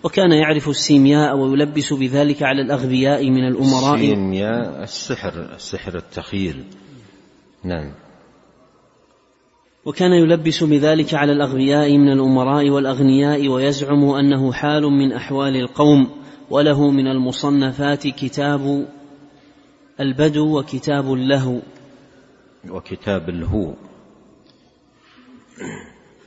وكان 0.04 0.32
يعرف 0.32 0.68
السيمياء 0.68 1.36
ويلبس 1.36 1.92
بذلك 1.92 2.42
على 2.42 2.62
الأغبياء 2.62 3.30
من 3.30 3.48
الأمراء. 3.48 3.94
السيمياء 3.94 4.82
السحر 4.82 5.54
السحر 5.54 5.96
التخيل 5.96 6.64
نعم. 7.64 7.92
وكان 9.84 10.12
يلبس 10.12 10.64
بذلك 10.64 11.14
على 11.14 11.32
الأغبياء 11.32 11.98
من 11.98 12.12
الأمراء 12.12 12.70
والأغنياء 12.70 13.48
ويزعم 13.48 14.04
أنه 14.04 14.52
حال 14.52 14.82
من 14.82 15.12
أحوال 15.12 15.56
القوم 15.56 16.10
وله 16.50 16.90
من 16.90 17.06
المصنفات 17.06 18.06
كتاب 18.06 18.86
البدو 20.00 20.58
وكتاب 20.58 21.12
اللهو. 21.12 21.60
وكتاب 22.70 23.28
الهو. 23.28 23.74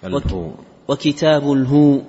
الهو. 0.03 0.51
وكتاب 0.87 1.53
الهو. 1.53 2.01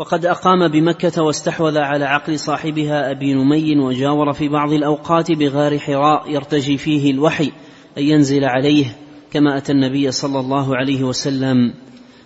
وقد 0.00 0.26
أقام 0.26 0.68
بمكة 0.68 1.22
واستحوذ 1.22 1.78
على 1.78 2.04
عقل 2.04 2.38
صاحبها 2.38 3.10
أبي 3.10 3.34
نمي 3.34 3.78
وجاور 3.78 4.32
في 4.32 4.48
بعض 4.48 4.72
الأوقات 4.72 5.32
بغار 5.32 5.78
حراء 5.78 6.30
يرتجي 6.30 6.78
فيه 6.78 7.10
الوحي 7.10 7.52
أن 7.98 8.02
ينزل 8.02 8.44
عليه 8.44 8.84
كما 9.30 9.56
أتى 9.56 9.72
النبي 9.72 10.10
صلى 10.10 10.40
الله 10.40 10.76
عليه 10.76 11.04
وسلم. 11.04 11.74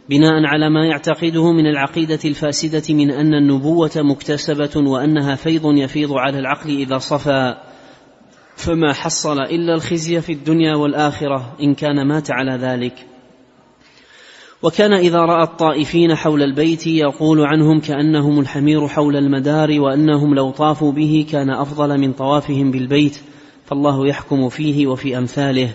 بناء 0.08 0.44
على 0.44 0.70
ما 0.70 0.86
يعتقده 0.86 1.52
من 1.52 1.66
العقيدة 1.66 2.18
الفاسدة 2.24 2.94
من 2.94 3.10
أن 3.10 3.34
النبوة 3.34 3.92
مكتسبة 3.96 4.90
وأنها 4.90 5.34
فيض 5.34 5.66
يفيض 5.66 6.12
على 6.12 6.38
العقل 6.38 6.70
إذا 6.70 6.98
صفى. 6.98 7.54
فما 8.56 8.92
حصل 8.92 9.40
إلا 9.40 9.74
الخزي 9.74 10.20
في 10.20 10.32
الدنيا 10.32 10.74
والآخرة 10.74 11.56
إن 11.60 11.74
كان 11.74 12.08
مات 12.08 12.30
على 12.30 12.56
ذلك. 12.56 13.13
وكان 14.64 14.92
إذا 14.92 15.18
رأى 15.18 15.42
الطائفين 15.42 16.14
حول 16.14 16.42
البيت 16.42 16.86
يقول 16.86 17.40
عنهم 17.40 17.80
كأنهم 17.80 18.40
الحمير 18.40 18.88
حول 18.88 19.16
المدار 19.16 19.80
وأنهم 19.80 20.34
لو 20.34 20.50
طافوا 20.50 20.92
به 20.92 21.26
كان 21.30 21.50
أفضل 21.50 22.00
من 22.00 22.12
طوافهم 22.12 22.70
بالبيت 22.70 23.20
فالله 23.64 24.08
يحكم 24.08 24.48
فيه 24.48 24.86
وفي 24.86 25.18
أمثاله. 25.18 25.72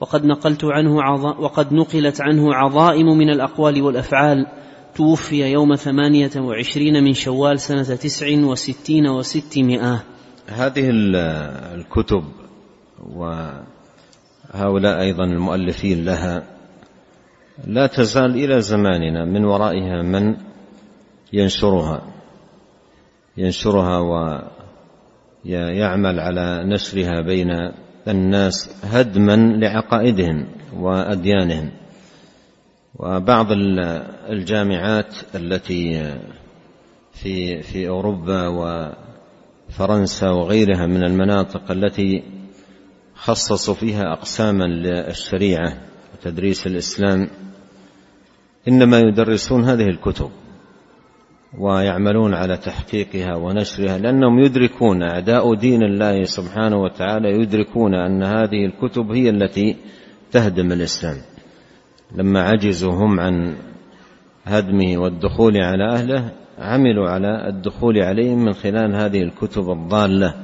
وقد 0.00 0.24
نقلت 0.24 0.64
عنه 0.64 1.02
عظ... 1.02 1.24
وقد 1.24 1.72
نقلت 1.72 2.20
عنه 2.20 2.54
عظائم 2.54 3.06
من 3.06 3.30
الأقوال 3.30 3.82
والأفعال. 3.82 4.46
توفي 4.94 5.52
يوم 5.52 5.74
ثمانية 5.74 6.30
وعشرين 6.36 7.04
من 7.04 7.12
شوال 7.12 7.60
سنة 7.60 7.82
تسع 7.82 8.26
وستين 8.44 9.06
وستمائة. 9.06 10.02
هذه 10.46 10.90
الكتب 11.74 12.24
وهؤلاء 13.14 15.00
أيضا 15.00 15.24
المؤلفين 15.24 16.04
لها 16.04 16.51
لا 17.66 17.86
تزال 17.86 18.30
إلى 18.30 18.60
زماننا 18.60 19.24
من 19.24 19.44
ورائها 19.44 20.02
من 20.02 20.36
ينشرها 21.32 22.02
ينشرها 23.36 23.98
ويعمل 25.44 26.20
على 26.20 26.64
نشرها 26.64 27.20
بين 27.20 27.72
الناس 28.08 28.84
هدما 28.84 29.36
لعقائدهم 29.36 30.46
وأديانهم. 30.76 31.70
وبعض 32.98 33.46
الجامعات 34.30 35.14
التي 35.34 36.14
في 37.12 37.62
في 37.62 37.88
أوروبا 37.88 38.48
وفرنسا 39.68 40.30
وغيرها 40.30 40.86
من 40.86 41.04
المناطق 41.04 41.70
التي 41.70 42.22
خصصوا 43.14 43.74
فيها 43.74 44.12
أقساما 44.12 44.64
للشريعة 44.64 45.91
وتدريس 46.22 46.66
الإسلام 46.66 47.28
إنما 48.68 48.98
يدرسون 48.98 49.64
هذه 49.64 49.88
الكتب 49.88 50.30
ويعملون 51.58 52.34
على 52.34 52.56
تحقيقها 52.56 53.36
ونشرها 53.36 53.98
لأنهم 53.98 54.38
يدركون 54.38 55.02
أعداء 55.02 55.54
دين 55.54 55.82
الله 55.82 56.24
سبحانه 56.24 56.76
وتعالى 56.76 57.28
يدركون 57.28 57.94
أن 57.94 58.22
هذه 58.22 58.66
الكتب 58.66 59.10
هي 59.10 59.30
التي 59.30 59.76
تهدم 60.32 60.72
الإسلام. 60.72 61.16
لما 62.16 62.42
عجزوا 62.42 62.92
هم 62.92 63.20
عن 63.20 63.56
هدمه 64.44 64.98
والدخول 64.98 65.56
على 65.56 65.92
أهله 65.92 66.32
عملوا 66.58 67.08
على 67.08 67.48
الدخول 67.48 67.98
عليهم 67.98 68.44
من 68.44 68.52
خلال 68.52 68.94
هذه 68.94 69.22
الكتب 69.22 69.70
الضالة 69.70 70.34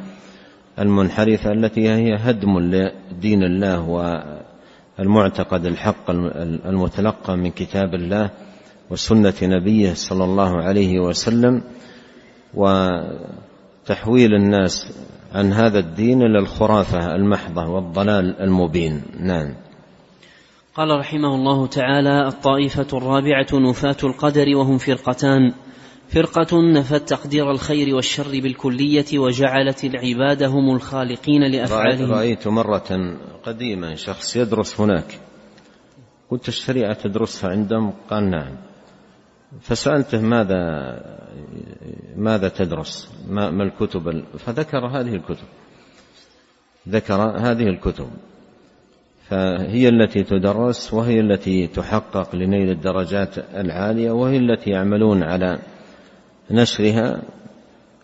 المنحرفة 0.78 1.52
التي 1.52 1.88
هي 1.88 2.16
هدم 2.16 2.58
لدين 2.58 3.42
الله 3.42 3.88
المعتقد 5.00 5.66
الحق 5.66 6.10
المتلقى 6.66 7.36
من 7.36 7.50
كتاب 7.50 7.94
الله 7.94 8.30
وسنة 8.90 9.34
نبيه 9.42 9.94
صلى 9.94 10.24
الله 10.24 10.62
عليه 10.62 11.00
وسلم 11.00 11.62
وتحويل 12.54 14.34
الناس 14.34 14.92
عن 15.34 15.52
هذا 15.52 15.78
الدين 15.78 16.22
إلى 16.22 16.38
الخرافة 16.38 17.14
المحضة 17.14 17.68
والضلال 17.68 18.40
المبين. 18.40 19.02
نعم. 19.20 19.54
قال 20.74 20.98
رحمه 20.98 21.34
الله 21.34 21.66
تعالى 21.66 22.28
الطائفة 22.28 22.86
الرابعة 22.98 23.46
نفاة 23.52 23.96
القدر 24.04 24.56
وهم 24.56 24.78
فرقتان. 24.78 25.52
فرقة 26.08 26.62
نفت 26.72 27.08
تقدير 27.08 27.50
الخير 27.50 27.94
والشر 27.94 28.40
بالكلية 28.40 29.18
وجعلت 29.18 29.84
العباد 29.84 30.42
هم 30.42 30.74
الخالقين 30.74 31.42
لأفعالهم. 31.42 32.12
رأيت 32.12 32.48
مرة 32.48 33.16
قديما 33.42 33.94
شخص 33.94 34.36
يدرس 34.36 34.80
هناك. 34.80 35.20
قلت 36.30 36.48
الشريعة 36.48 36.92
تدرسها 36.92 37.50
عندهم؟ 37.50 37.92
قال 38.10 38.30
نعم. 38.30 38.56
فسألته 39.60 40.20
ماذا 40.20 40.60
ماذا 42.16 42.48
تدرس؟ 42.48 43.12
ما, 43.28 43.50
ما 43.50 43.64
الكتب 43.64 44.24
فذكر 44.38 44.86
هذه 44.86 45.14
الكتب. 45.14 45.46
ذكر 46.88 47.22
هذه 47.22 47.68
الكتب. 47.68 48.08
فهي 49.28 49.88
التي 49.88 50.22
تدرس 50.22 50.94
وهي 50.94 51.20
التي 51.20 51.66
تحقق 51.66 52.36
لنيل 52.36 52.70
الدرجات 52.70 53.38
العالية 53.38 54.10
وهي 54.10 54.36
التي 54.36 54.70
يعملون 54.70 55.22
على 55.22 55.58
نشرها 56.50 57.22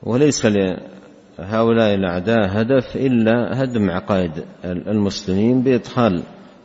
وليس 0.02 0.46
لهؤلاء 0.46 1.94
الأعداء 1.94 2.60
هدف 2.60 2.96
إلا 2.96 3.62
هدم 3.62 3.90
عقائد 3.90 4.44
المسلمين 4.64 5.62
بإدخال 5.62 6.22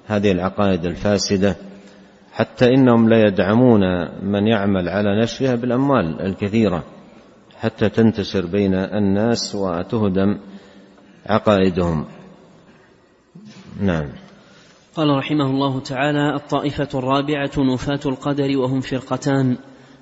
هذه 0.08 0.32
العقائد 0.32 0.86
الفاسدة 0.86 1.56
حتى 2.32 2.65
إنهم 2.65 3.10
لا 3.10 3.28
يدعمون 3.28 3.82
من 4.24 4.48
يعمل 4.48 4.89
على 4.89 5.22
نشرها 5.22 5.56
بالأموال 5.56 6.22
الكثيرة 6.22 6.84
حتى 7.60 7.89
تنتشر 7.89 8.46
بين 8.46 8.74
الناس 8.74 9.56
وتهدم 9.56 10.38
عقائدهم. 11.26 12.06
نعم. 13.82 14.10
قال 14.96 15.10
رحمه 15.18 15.46
الله 15.46 15.80
تعالى 15.80 16.36
الطائفة 16.36 17.00
الرابعة 17.00 17.52
نفاة 17.58 18.00
القدر 18.06 18.58
وهم 18.58 18.82
فرقتان. 18.82 19.58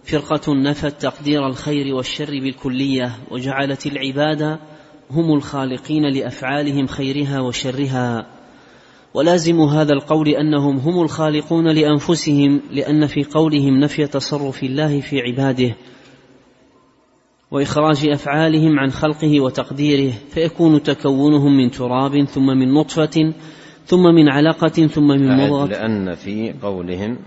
فرقة 0.07 0.53
نفت 0.53 1.01
تقدير 1.01 1.47
الخير 1.47 1.95
والشر 1.95 2.39
بالكلية 2.39 3.11
وجعلت 3.31 3.87
العباد 3.87 4.59
هم 5.11 5.33
الخالقين 5.33 6.03
لأفعالهم 6.13 6.87
خيرها 6.87 7.39
وشرها. 7.39 8.27
ولازم 9.13 9.61
هذا 9.61 9.93
القول 9.93 10.29
أنهم 10.29 10.77
هم 10.77 11.01
الخالقون 11.01 11.67
لأنفسهم 11.67 12.61
لأن 12.71 13.07
في 13.07 13.23
قولهم 13.23 13.79
نفي 13.79 14.07
تصرف 14.07 14.63
الله 14.63 15.01
في 15.01 15.21
عباده 15.21 15.75
وإخراج 17.51 18.09
أفعالهم 18.09 18.79
عن 18.79 18.89
خلقه 18.89 19.41
وتقديره 19.41 20.13
فيكون 20.29 20.83
تكونهم 20.83 21.57
من 21.57 21.71
تراب 21.71 22.23
ثم 22.23 22.45
من 22.45 22.73
نطفة 22.73 23.33
ثم 23.85 24.03
من 24.03 24.29
علقة 24.29 24.87
ثم 24.87 25.07
من 25.07 25.37
مضغة. 25.37 25.65
لأن 25.65 26.15
في 26.15 26.53
قولهم 26.61 27.17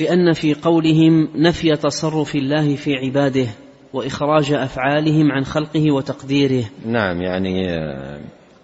لأن 0.00 0.32
في 0.32 0.54
قولهم 0.54 1.28
نفي 1.34 1.76
تصرف 1.76 2.34
الله 2.34 2.76
في 2.76 2.94
عباده 2.94 3.46
وإخراج 3.92 4.52
أفعالهم 4.52 5.32
عن 5.32 5.44
خلقه 5.44 5.92
وتقديره. 5.92 6.64
نعم 6.86 7.22
يعني 7.22 7.66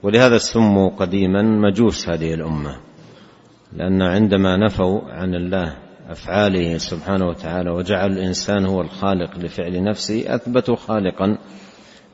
ولهذا 0.03 0.38
سموا 0.38 0.90
قديما 0.90 1.42
مجوس 1.42 2.09
هذه 2.09 2.35
الأمة 2.35 2.77
لأن 3.72 4.03
عندما 4.03 4.57
نفوا 4.57 5.01
عن 5.01 5.35
الله 5.35 5.77
أفعاله 6.09 6.79
سبحانه 6.79 7.27
وتعالى 7.29 7.70
وجعل 7.70 8.12
الإنسان 8.12 8.66
هو 8.66 8.81
الخالق 8.81 9.38
لفعل 9.38 9.85
نفسه 9.85 10.35
أثبتوا 10.35 10.77
خالقا 10.77 11.38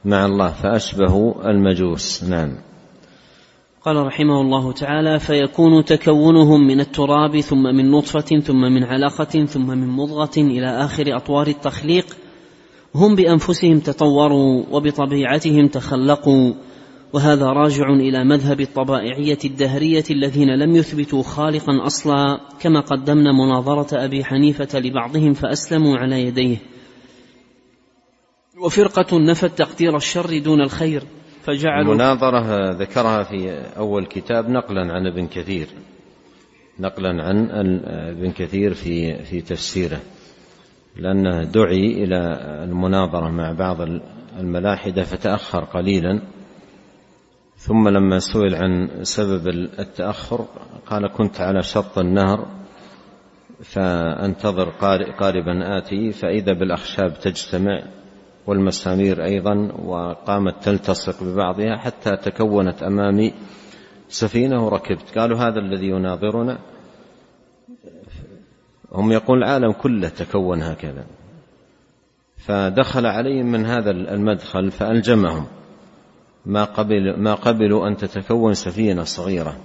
مع 0.05 0.27
الله 0.27 0.49
فأشبهوا 0.49 1.51
المجوس. 1.51 2.25
نعم. 2.25 2.72
قال 3.85 3.97
رحمه 3.97 4.41
الله 4.41 4.73
تعالى 4.73 5.19
فيكون 5.19 5.85
تكونهم 5.85 6.67
من 6.67 6.81
التراب 6.81 7.41
ثم 7.41 7.63
من 7.63 7.91
نطفة 7.91 8.41
ثم 8.41 8.61
من 8.61 8.85
علقة 8.85 9.45
ثم 9.45 9.67
من 9.67 9.89
مضغة 9.89 10.31
إلى 10.37 10.67
آخر 10.67 11.17
أطوار 11.17 11.47
التخليق. 11.47 12.07
هم 12.95 13.15
بأنفسهم 13.15 13.79
تطوروا 13.79 14.65
وبطبيعتهم 14.71 15.69
تخلقوا. 15.69 16.53
وهذا 17.13 17.47
راجع 17.47 17.91
إلى 17.91 18.25
مذهب 18.25 18.61
الطبائعية 18.61 19.39
الدهرية 19.45 20.05
الذين 20.11 20.55
لم 20.55 20.77
يثبتوا 20.77 21.23
خالقا 21.23 21.87
أصلا 21.87 22.41
كما 22.61 22.81
قدمنا 22.81 23.33
مناظرة 23.33 24.05
أبي 24.05 24.25
حنيفة 24.25 24.79
لبعضهم 24.79 25.35
فأسلموا 25.35 25.97
على 25.97 26.23
يديه. 26.23 26.57
وفرقة 28.59 29.19
نفت 29.19 29.59
تقدير 29.59 29.97
الشر 29.97 30.39
دون 30.39 30.61
الخير. 30.61 31.03
فجعلوا 31.43 31.93
المناظرة 31.93 32.71
ذكرها 32.71 33.23
في 33.23 33.51
أول 33.77 34.07
كتاب 34.07 34.49
نقلا 34.49 34.93
عن 34.93 35.07
ابن 35.07 35.27
كثير. 35.27 35.67
نقلا 36.81 37.09
عن 37.23 37.51
ابن 37.91 38.31
كثير 38.31 38.75
في 38.75 39.25
في 39.25 39.41
تفسيره. 39.41 40.01
لأنه 40.97 41.45
دعي 41.45 42.05
إلى 42.05 42.19
المناظرة 42.65 43.29
مع 43.29 43.53
بعض 43.53 43.77
الملاحدة 44.39 45.03
فتأخر 45.03 45.65
قليلا. 45.65 46.23
ثم 47.57 47.89
لما 47.89 48.19
سئل 48.19 48.55
عن 48.55 48.89
سبب 49.03 49.49
التأخر 49.79 50.47
قال 50.87 51.07
كنت 51.07 51.41
على 51.41 51.63
شط 51.63 51.99
النهر 51.99 52.47
فأنتظر 53.63 54.69
قاربا 55.19 55.79
آتي 55.79 56.11
فإذا 56.13 56.53
بالأخشاب 56.53 57.21
تجتمع 57.21 57.83
والمسامير 58.47 59.25
أيضا 59.25 59.73
وقامت 59.85 60.65
تلتصق 60.65 61.23
ببعضها 61.23 61.77
حتى 61.77 62.17
تكونت 62.17 62.83
أمامي 62.83 63.35
سفينة 64.09 64.67
وركبت. 64.67 65.19
قالوا 65.19 65.39
هذا 65.39 65.59
الذي 65.59 65.87
يناظرنا. 65.87 66.59
هم 68.93 69.13
يقول 69.13 69.39
العالم 69.39 69.73
كله 69.73 70.09
تكون 70.09 70.63
هكذا. 70.63 71.07
فدخل 72.37 73.07
عليهم 73.07 73.53
من 73.53 73.67
هذا 73.67 73.91
المدخل 73.91 74.71
فألجمهم. 74.71 75.47
ما 76.47 76.65
قبل 76.65 77.17
ما 77.19 77.35
قبلوا 77.35 77.89
أن 77.89 77.97
تتكون 77.97 78.55
سفينة 78.55 79.05
صغيرة 79.05 79.57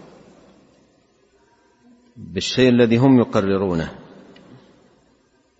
بالشيء 2.18 2.70
الذي 2.70 2.98
هم 2.98 3.20
يقررونه. 3.20 4.07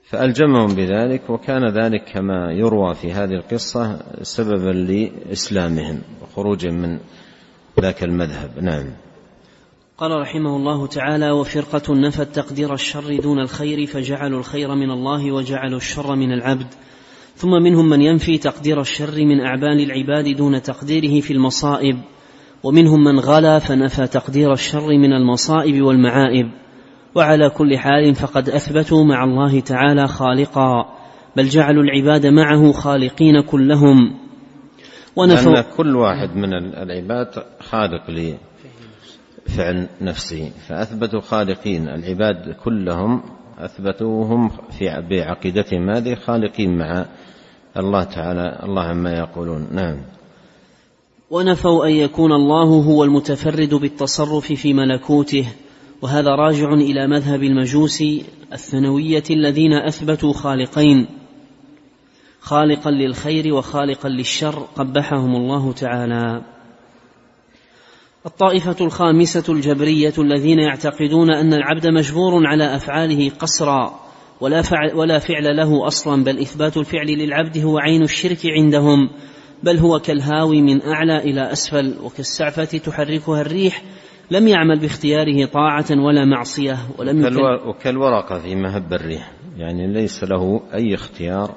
فألجمهم 0.10 0.68
بذلك 0.68 1.30
وكان 1.30 1.70
ذلك 1.70 2.04
كما 2.14 2.52
يروى 2.52 2.96
في 2.96 3.12
هذه 3.12 3.34
القصة 3.34 4.00
سببا 4.22 4.70
لإسلامهم 4.70 6.02
وخروجهم 6.22 6.74
من 6.74 7.00
ذاك 7.82 8.04
المذهب. 8.04 8.50
نعم. 8.62 8.94
قال 9.98 10.12
رحمه 10.12 10.56
الله 10.56 10.88
تعالى 10.88 11.32
وفرقة 11.32 11.96
نفت 11.96 12.36
تقدير 12.36 12.74
الشر 12.74 13.20
دون 13.20 13.40
الخير 13.40 13.86
فجعلوا 13.86 14.40
الخير 14.40 14.76
من 14.76 14.92
الله 14.92 15.32
وجعلوا 15.32 15.78
الشر 15.78 16.16
من 16.16 16.32
العبد. 16.32 16.68
ثم 17.36 17.50
منهم 17.50 17.90
من 17.90 18.02
ينفي 18.02 18.38
تقدير 18.38 18.82
الشر 18.82 19.26
من 19.26 19.42
أعبان 19.42 19.80
العباد 19.80 20.36
دون 20.36 20.62
تقديره 20.62 21.22
في 21.22 21.34
المصائب. 21.34 21.98
ومنهم 22.64 23.04
من 23.04 23.20
غلا 23.20 23.60
فنفى 23.60 24.08
تقدير 24.08 24.54
الشر 24.54 24.88
من 24.88 25.14
المصائب 25.14 25.82
والمعائب. 25.82 26.52
وعلى 27.16 27.50
كل 27.50 27.78
حال 27.78 28.16
فقد 28.16 28.50
أثبتوا 28.50 29.04
مع 29.04 29.24
الله 29.24 29.60
تعالى 29.60 30.08
خالقا 30.08 30.86
بل 31.36 31.48
جعلوا 31.48 31.84
العباد 31.84 32.26
معه 32.26 32.72
خالقين 32.72 33.42
كلهم. 33.42 34.28
ونفوا 35.16 35.54
لأن 35.54 35.64
كل 35.78 35.96
واحد 35.96 36.36
من 36.36 36.54
العباد 36.54 37.28
خالق 37.60 38.34
لفعل 39.50 39.88
نفسه 40.02 40.52
فأثبتوا 40.68 41.22
خالقين 41.22 41.88
العباد 41.88 42.56
كلهم 42.64 43.24
أثبتوهم 43.60 44.50
في 44.50 45.04
بعقيدتهم 45.10 45.90
هذه 45.90 46.16
خالقين 46.16 46.78
مع 46.78 47.06
الله 47.78 48.04
تعالى 48.04 48.60
الله 48.64 48.82
عما 48.82 49.12
يقولون. 49.12 49.68
نعم. 49.72 49.98
ونفوا 51.32 51.86
أن 51.86 51.92
يكون 51.92 52.32
الله 52.32 52.64
هو 52.64 53.04
المتفرد 53.04 53.74
بالتصرف 53.74 54.54
في 54.54 54.74
ملكوته. 54.74 55.48
وهذا 56.02 56.30
راجع 56.36 56.74
إلى 56.74 57.08
مذهب 57.08 57.44
المجوس 57.44 58.04
الثنوية 58.54 59.24
الذين 59.30 59.74
أثبتوا 59.74 60.34
خالقين 60.34 61.08
خالقا 62.42 62.92
للخير 62.92 63.54
وخالقا 63.54 64.10
للشر 64.10 64.68
قبحهم 64.76 65.36
الله 65.36 65.74
تعالى. 65.74 66.42
الطائفة 68.26 68.76
الخامسة 68.82 69.54
الجبرية 69.54 70.14
الذين 70.18 70.60
يعتقدون 70.60 71.32
أن 71.32 71.54
العبد 71.54 71.88
مجبور 71.88 72.48
على 72.48 72.76
أفعاله 72.76 73.30
قصرا 73.30 74.00
ولا 74.42 74.62
فعل, 74.62 74.94
ولا 74.96 75.20
فعل 75.20 75.58
له 75.58 75.88
أصلا 75.88 76.24
بل 76.24 76.40
إثبات 76.40 76.78
الفعل 76.78 77.08
للعبد 77.08 77.58
هو 77.58 77.78
عين 77.78 78.04
الشرك 78.04 78.40
عندهم 78.46 79.10
بل 79.64 79.78
هو 79.78 80.00
كالهاوي 80.00 80.62
من 80.62 80.82
أعلى 80.82 81.18
إلى 81.18 81.52
أسفل 81.52 81.94
وكالسعفة 82.04 82.78
تحركها 82.78 83.42
الريح 83.42 83.84
لم 84.32 84.48
يعمل 84.48 84.80
باختياره 84.80 85.46
طاعة 85.46 85.86
ولا 85.92 86.26
معصية 86.26 86.78
ولم 86.98 87.26
وكالورقة 87.68 88.40
في 88.40 88.56
مهب 88.56 88.94
الريح. 88.94 89.32
يعني 89.58 89.94
ليس 89.94 90.24
له 90.24 90.62
أي 90.74 90.94
اختيار 90.94 91.56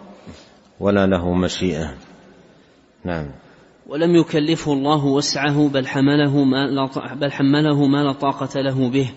ولا 0.81 1.07
له 1.07 1.35
مشيئة. 1.35 1.95
نعم. 3.05 3.31
ولم 3.87 4.17
يكلفه 4.17 4.73
الله 4.73 5.07
وسعه 5.07 5.69
بل 5.69 5.87
حمله 5.87 6.45
ما 6.45 6.67
لا 6.67 7.15
بل 7.15 7.33
حمله 7.33 7.87
ما 7.87 8.05
لا 8.05 8.13
طاقة 8.13 8.61
له 8.61 8.91
به. 8.91 9.11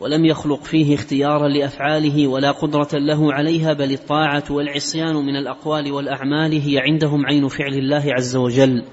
ولم 0.00 0.24
يخلق 0.24 0.62
فيه 0.62 0.94
اختيارا 0.94 1.48
لأفعاله 1.48 2.26
ولا 2.26 2.50
قدرة 2.50 2.88
له 2.92 3.32
عليها 3.32 3.72
بل 3.72 3.92
الطاعة 3.92 4.44
والعصيان 4.50 5.14
من 5.14 5.36
الأقوال 5.36 5.92
والأعمال 5.92 6.52
هي 6.52 6.78
عندهم 6.78 7.26
عين 7.26 7.48
فعل 7.48 7.74
الله 7.74 8.04
عز 8.06 8.36
وجل. 8.36 8.84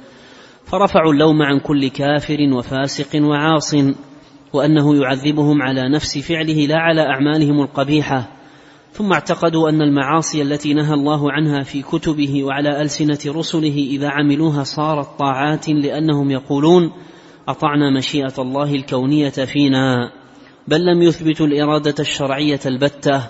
فرفعوا 0.71 1.13
اللوم 1.13 1.41
عن 1.41 1.59
كل 1.59 1.87
كافر 1.87 2.37
وفاسق 2.53 3.21
وعاص 3.23 3.75
وأنه 4.53 4.95
يعذبهم 4.95 5.61
على 5.61 5.89
نفس 5.89 6.17
فعله 6.17 6.65
لا 6.65 6.77
على 6.77 7.01
أعمالهم 7.01 7.61
القبيحة. 7.61 8.31
ثم 8.91 9.13
اعتقدوا 9.13 9.69
أن 9.69 9.81
المعاصي 9.81 10.41
التي 10.41 10.73
نهى 10.73 10.93
الله 10.93 11.31
عنها 11.31 11.63
في 11.63 11.81
كتبه 11.81 12.43
وعلى 12.43 12.81
ألسنة 12.81 13.19
رسله 13.27 13.87
إذا 13.89 14.09
عملوها 14.09 14.63
صارت 14.63 15.19
طاعات 15.19 15.69
لأنهم 15.69 16.31
يقولون 16.31 16.91
أطعنا 17.47 17.97
مشيئة 17.97 18.33
الله 18.39 18.75
الكونية 18.75 19.29
فينا. 19.29 20.11
بل 20.67 20.85
لم 20.85 21.01
يثبتوا 21.01 21.45
الإرادة 21.47 21.95
الشرعية 21.99 22.59
البتة 22.65 23.23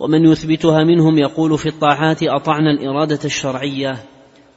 ومن 0.00 0.24
يثبتها 0.24 0.84
منهم 0.84 1.18
يقول 1.18 1.58
في 1.58 1.68
الطاعات 1.68 2.22
أطعنا 2.22 2.70
الإرادة 2.70 3.20
الشرعية. 3.24 4.09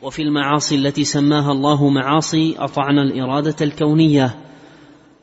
وفي 0.04 0.22
المعاصي 0.22 0.76
التي 0.76 1.04
سماها 1.04 1.52
الله 1.52 1.90
معاصي 1.90 2.56
أطعنا 2.60 3.02
الإرادة 3.02 3.56
الكونية. 3.62 4.36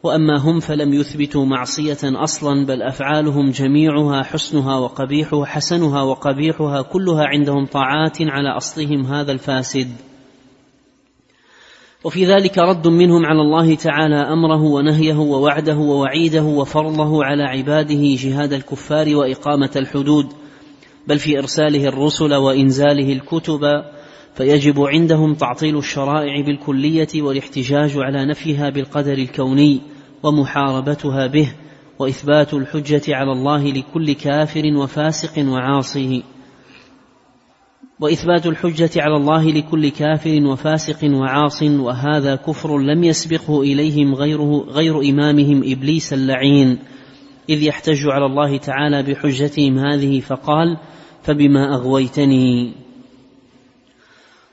وأما 0.03 0.39
هم 0.39 0.61
فلم 0.61 0.95
يثبتوا 0.95 1.45
معصية 1.45 1.99
أصلا 2.05 2.67
بل 2.67 2.83
أفعالهم 2.83 3.51
جميعها 3.51 4.23
حسنها 4.23 4.79
وقبيحها 4.79 5.47
حسنها 5.47 6.03
وقبيحها 6.03 6.83
كلها 6.83 7.25
عندهم 7.25 7.67
طاعات 7.67 8.17
على 8.21 8.49
أصلهم 8.57 9.07
هذا 9.07 9.33
الفاسد. 9.33 9.89
وفي 12.05 12.27
ذلك 12.27 12.59
رد 12.59 12.89
منهم 12.89 13.27
على 13.27 13.41
الله 13.41 13.75
تعالى 13.75 14.17
أمره 14.17 14.63
ونهيه 14.63 15.19
ووعده 15.19 15.77
ووعيده 15.77 16.43
وفرضه 16.43 17.25
على 17.25 17.43
عباده 17.43 18.15
جهاد 18.15 18.53
الكفار 18.53 19.17
وإقامة 19.17 19.71
الحدود. 19.77 20.27
بل 21.07 21.19
في 21.19 21.39
إرساله 21.39 21.89
الرسل 21.89 22.35
وإنزاله 22.35 23.13
الكتب 23.13 23.61
فيجب 24.35 24.81
عندهم 24.81 25.35
تعطيل 25.35 25.79
الشرائع 25.79 26.41
بالكلية 26.47 27.23
والاحتجاج 27.23 27.93
على 27.97 28.27
نفيها 28.27 28.71
بالقدر 28.71 29.13
الكوني 29.13 29.81
ومحاربتها 30.23 31.27
به 31.27 31.53
وإثبات 31.99 32.55
الحجة 32.55 33.17
على 33.17 33.33
الله 33.33 33.73
لكل 33.73 34.13
كافر 34.13 34.63
وفاسق 34.77 35.39
وعاصي 35.39 36.23
وإثبات 38.01 38.47
الحجة 38.47 38.91
على 38.97 39.17
الله 39.17 39.51
لكل 39.51 39.89
كافر 39.89 40.47
وفاسق 40.47 40.99
وعاص 41.05 41.63
وهذا 41.63 42.37
كفر 42.37 42.79
لم 42.79 43.05
يسبقه 43.05 43.63
إليهم 43.63 44.15
غيره 44.15 44.65
غير 44.69 45.01
إمامهم 45.01 45.63
إبليس 45.65 46.13
اللعين. 46.13 46.79
إذ 47.49 47.63
يحتج 47.63 48.07
على 48.07 48.27
الله 48.27 48.57
تعالى 48.57 49.03
بحجتهم 49.03 49.79
هذه 49.79 50.21
فقال 50.21 50.77
فبما 51.23 51.75
أغويتني. 51.75 52.73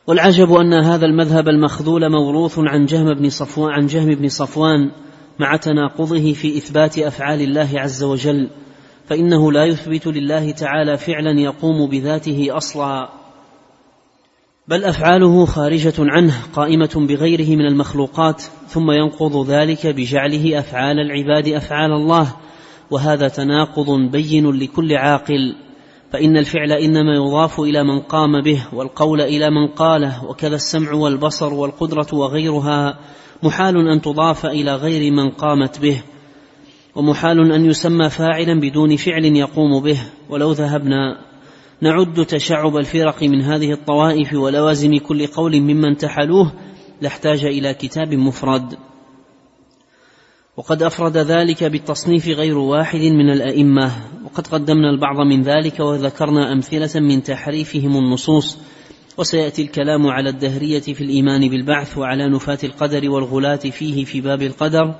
والعجب 0.08 0.54
أن 0.54 0.74
هذا 0.74 1.06
المذهب 1.06 1.48
المخذول 1.48 2.10
موروث 2.12 2.60
عن 2.60 2.86
جهم 2.86 3.14
بن 3.14 3.30
صفوان 3.30 3.72
عن 3.72 3.86
جهم 3.86 4.16
بن 4.16 4.30
صفوان 4.30 4.92
مع 5.40 5.56
تناقضه 5.56 6.34
في 6.34 6.58
إثبات 6.58 7.00
أفعال 7.00 7.42
الله 7.42 7.70
عز 7.74 8.04
وجل 8.04 8.50
فإنه 9.08 9.52
لا 9.52 9.66
يثبت 9.66 10.08
لله 10.08 10.52
تعالى 10.52 10.98
فعلا 10.98 11.40
يقوم 11.40 11.90
بذاته 11.90 12.48
أصلا. 12.52 13.10
بل 14.68 14.84
أفعاله 14.84 15.46
خارجة 15.46 15.94
عنه 16.00 16.34
قائمة 16.54 17.06
بغيره 17.10 17.56
من 17.56 17.66
المخلوقات 17.66 18.44
ثم 18.68 18.92
ينقض 18.92 19.50
ذلك 19.50 19.88
بجعله 19.88 20.60
أفعال 20.60 21.00
العباد 21.00 21.48
أفعال 21.48 21.92
الله 21.92 22.36
وهذا 22.92 23.28
تناقض 23.28 23.90
بين 24.12 24.52
لكل 24.52 24.94
عاقل. 24.94 25.56
فإن 26.12 26.38
الفعل 26.38 26.72
إنما 26.72 27.16
يضاف 27.16 27.60
إلى 27.60 27.84
من 27.84 28.00
قام 28.00 28.42
به 28.42 28.64
والقول 28.74 29.22
إلى 29.22 29.50
من 29.50 29.68
قاله 29.68 30.26
وكذا 30.26 30.56
السمع 30.56 30.94
والبصر 30.94 31.54
والقدرة 31.54 32.08
وغيرها 32.14 33.00
محال 33.44 33.88
أن 33.88 34.02
تضاف 34.02 34.46
إلى 34.46 34.76
غير 34.76 35.12
من 35.12 35.30
قامت 35.30 35.80
به 35.80 36.02
ومحال 36.96 37.52
أن 37.52 37.66
يسمى 37.66 38.10
فاعلا 38.10 38.60
بدون 38.60 38.96
فعل 38.96 39.26
يقوم 39.26 39.84
به. 39.84 40.00
ولو 40.30 40.52
ذهبنا 40.52 41.20
نعد 41.82 42.26
تشعب 42.26 42.78
الفرق 42.78 43.24
من 43.24 43.42
هذه 43.42 43.72
الطوائف 43.72 44.34
ولوازم 44.34 44.98
كل 44.98 45.28
قول 45.28 45.62
ممن 45.62 45.98
تحلوه 45.98 46.52
لاحتاج 47.02 47.46
إلى 47.46 47.74
كتاب 47.74 48.14
مفرد. 48.14 48.78
وقد 50.58 50.84
أفرد 50.84 51.18
ذلك 51.18 51.64
بالتصنيف 51.64 52.28
غير 52.28 52.58
واحد 52.58 53.00
من 53.00 53.30
الأئمة 53.30 53.92
وقد 54.26 54.48
قدمنا 54.48 54.90
البعض 54.90 55.20
من 55.20 55.42
ذلك 55.42 55.80
وذكرنا 55.80 56.54
أمثلة 56.54 57.02
من 57.02 57.24
تحريفهم 57.24 57.98
النصوص 57.98 58.58
وسيأتي 59.18 59.62
الكلام 59.62 60.08
على 60.08 60.30
الدهرية 60.30 60.80
في 60.80 61.02
الإيمان 61.04 61.50
بالبعث 61.50 61.98
وعلى 61.98 62.30
نفاة 62.30 62.58
القدر 62.64 63.10
والغلاة 63.10 63.56
فيه 63.56 64.06
في 64.06 64.22
باب 64.22 64.42
القدر 64.42 64.96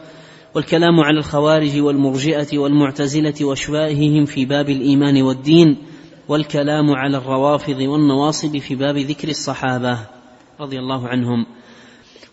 والكلام 0.56 1.00
على 1.00 1.18
الخوارج 1.20 1.80
والمرجئة 1.80 2.58
والمعتزلة 2.58 3.36
واشبائهم 3.42 4.26
في 4.26 4.46
باب 4.46 4.70
الإيمان 4.70 5.22
والدين 5.22 5.78
والكلام 6.28 6.92
على 6.92 7.18
الروافض 7.18 7.80
والنواصب 7.80 8.58
في 8.58 8.76
باب 8.76 8.98
ذكر 8.98 9.30
الصحابة 9.30 10.00
رضي 10.60 10.80
الله 10.80 11.08
عنهم. 11.08 11.46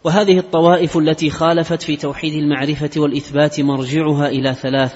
وهذه 0.05 0.39
الطوائف 0.39 0.97
التي 0.99 1.31
خالفت 1.31 1.83
في 1.83 1.97
توحيد 1.97 2.35
المعرفة 2.35 2.91
والإثبات 2.97 3.61
مرجعها 3.61 4.29
إلى 4.29 4.55
ثلاث 4.55 4.95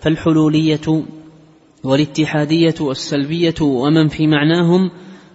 فالحلولية 0.00 1.04
والاتحادية 1.84 2.74
والسلبية 2.80 3.54
ومن 3.60 4.08
في 4.08 4.26
معناهم 4.26 4.90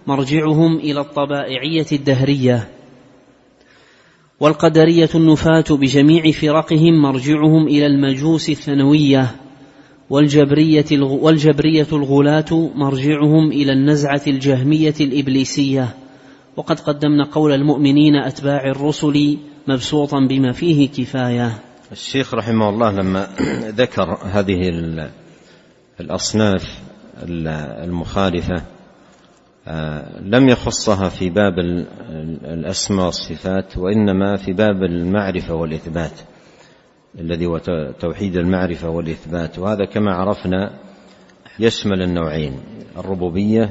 مرجعهم 0.06 0.76
إلى 0.76 1.00
الطبائعية 1.00 1.86
الدهرية. 1.92 2.68
والقدرية 4.40 5.08
النفاة 5.14 5.64
بجميع 5.70 6.30
فرقهم 6.30 7.02
مرجعهم 7.02 7.66
إلى 7.66 7.86
المجوس 7.86 8.50
الثانويه 8.50 9.36
والجبرية, 10.10 11.00
والجبرية 11.00 11.86
الغلاة 11.92 12.70
مرجعهم 12.74 13.52
إلى 13.52 13.72
النزعة 13.72 14.22
الجهمية 14.26 14.94
الإبليسية. 15.00 15.94
وقد 16.58 16.80
قدمنا 16.80 17.24
قول 17.24 17.52
المؤمنين 17.52 18.16
أتباع 18.16 18.70
الرسل 18.70 19.38
مبسوطا 19.68 20.26
بما 20.28 20.52
فيه 20.52 20.88
كفاية. 20.88 21.52
الشيخ 21.92 22.34
رحمه 22.34 22.68
الله 22.68 22.92
لما 22.92 23.28
ذكر 23.80 24.18
هذه 24.24 24.70
الأصناف 26.00 26.80
المخالفة 27.84 28.62
آه، 29.68 30.20
لم 30.20 30.48
يخصها 30.48 31.08
في 31.08 31.30
باب 31.30 31.58
الأسماء 32.44 33.06
والصفات 33.06 33.76
وإنما 33.76 34.36
في 34.36 34.52
باب 34.52 34.82
المعرفة 34.82 35.54
والإثبات 35.54 36.20
الذي 37.18 37.46
هو 37.46 37.58
توحيد 38.00 38.36
المعرفة 38.36 38.88
والإثبات. 38.88 39.58
وهذا 39.58 39.84
كما 39.84 40.14
عرفنا 40.14 40.70
يشمل 41.58 42.02
النوعين 42.02 42.60
الربوبية 42.96 43.70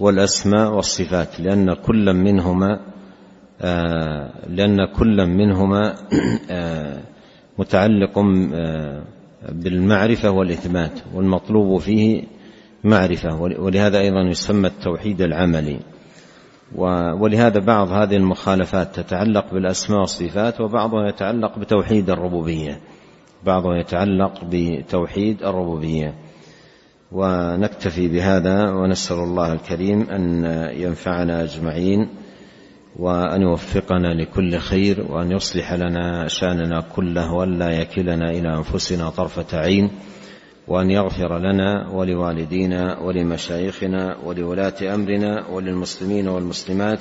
والأسماء 0.00 0.72
والصفات 0.72 1.40
لأن 1.40 1.74
كل 1.74 2.12
منهما 2.12 2.80
آه، 3.60 4.32
لأن 4.48 4.84
كل 4.84 5.26
منهما 5.26 5.94
آه، 6.50 7.00
متعلق 7.58 8.18
آه، 8.54 9.02
بالمعرفة 9.48 10.30
والإثبات 10.30 11.00
والمطلوب 11.14 11.80
فيه 11.80 12.22
معرفة 12.84 13.40
ولهذا 13.40 13.98
أيضا 13.98 14.20
يسمى 14.20 14.68
التوحيد 14.68 15.22
العملي. 15.22 15.78
ولهذا 17.20 17.60
بعض 17.60 17.88
هذه 17.88 18.16
المخالفات 18.16 19.00
تتعلق 19.00 19.54
بالأسماء 19.54 20.00
والصفات 20.00 20.60
وبعضها 20.60 21.08
يتعلق 21.08 21.58
بتوحيد 21.58 22.10
الربوبية. 22.10 22.80
بعضها 23.46 23.76
يتعلق 23.76 24.44
بتوحيد 24.44 25.42
الربوبية. 25.42 26.14
ونكتفي 27.12 28.08
بهذا 28.08 28.70
ونسأل 28.70 29.16
الله 29.16 29.52
الكريم 29.52 30.00
أن 30.10 30.44
ينفعنا 30.76 31.42
أجمعين 31.42 32.08
وأن 32.96 33.42
يوفقنا 33.42 34.14
لكل 34.14 34.58
خير 34.58 35.06
وأن 35.10 35.32
يصلح 35.32 35.72
لنا 35.72 36.28
شأننا 36.28 36.80
كله 36.96 37.32
ولا 37.32 37.70
يكلنا 37.70 38.30
إلى 38.30 38.56
أنفسنا 38.56 39.10
طرفة 39.10 39.58
عين 39.58 39.90
وأن 40.68 40.90
يغفر 40.90 41.38
لنا 41.38 41.88
ولوالدينا 41.88 42.98
ولمشايخنا 42.98 44.16
ولولاة 44.24 44.94
أمرنا 44.94 45.46
وللمسلمين 45.48 46.28
والمسلمات 46.28 46.98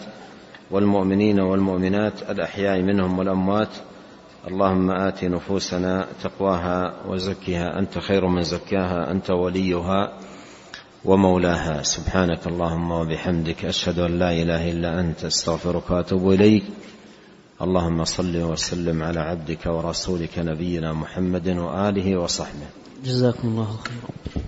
والمؤمنين 0.72 1.40
والمؤمنات 1.40 2.14
الأحياء 2.30 2.82
منهم 2.82 3.20
والأموات 3.20 3.70
اللهم 4.48 4.92
آت 4.92 5.24
نفوسنا 5.24 6.08
تقواها 6.24 7.08
وزكها 7.08 7.80
أنت 7.80 8.00
خير 8.00 8.28
من 8.28 8.44
زكاها 8.44 9.12
أنت 9.12 9.32
وليها 9.32 10.20
ومولاها. 11.06 11.84
سبحانك 11.84 12.48
اللهم 12.48 12.92
وبحمدك 12.92 13.66
أشهد 13.66 14.00
أن 14.00 14.20
لا 14.20 14.32
إله 14.32 14.72
إلا 14.72 15.00
أنت 15.00 15.26
أستغفرك 15.26 15.90
وأتوب 15.90 16.32
إليك. 16.32 16.64
اللهم 17.62 18.04
صل 18.04 18.38
وسلم 18.38 19.04
على 19.04 19.20
عبدك 19.20 19.66
ورسولك 19.66 20.40
نبينا 20.40 20.94
محمد 20.94 21.48
وآله 21.48 22.18
وصحبه. 22.18 22.68
جزاكم 23.06 23.48
الله 23.48 23.78
خيرا. 23.88 24.44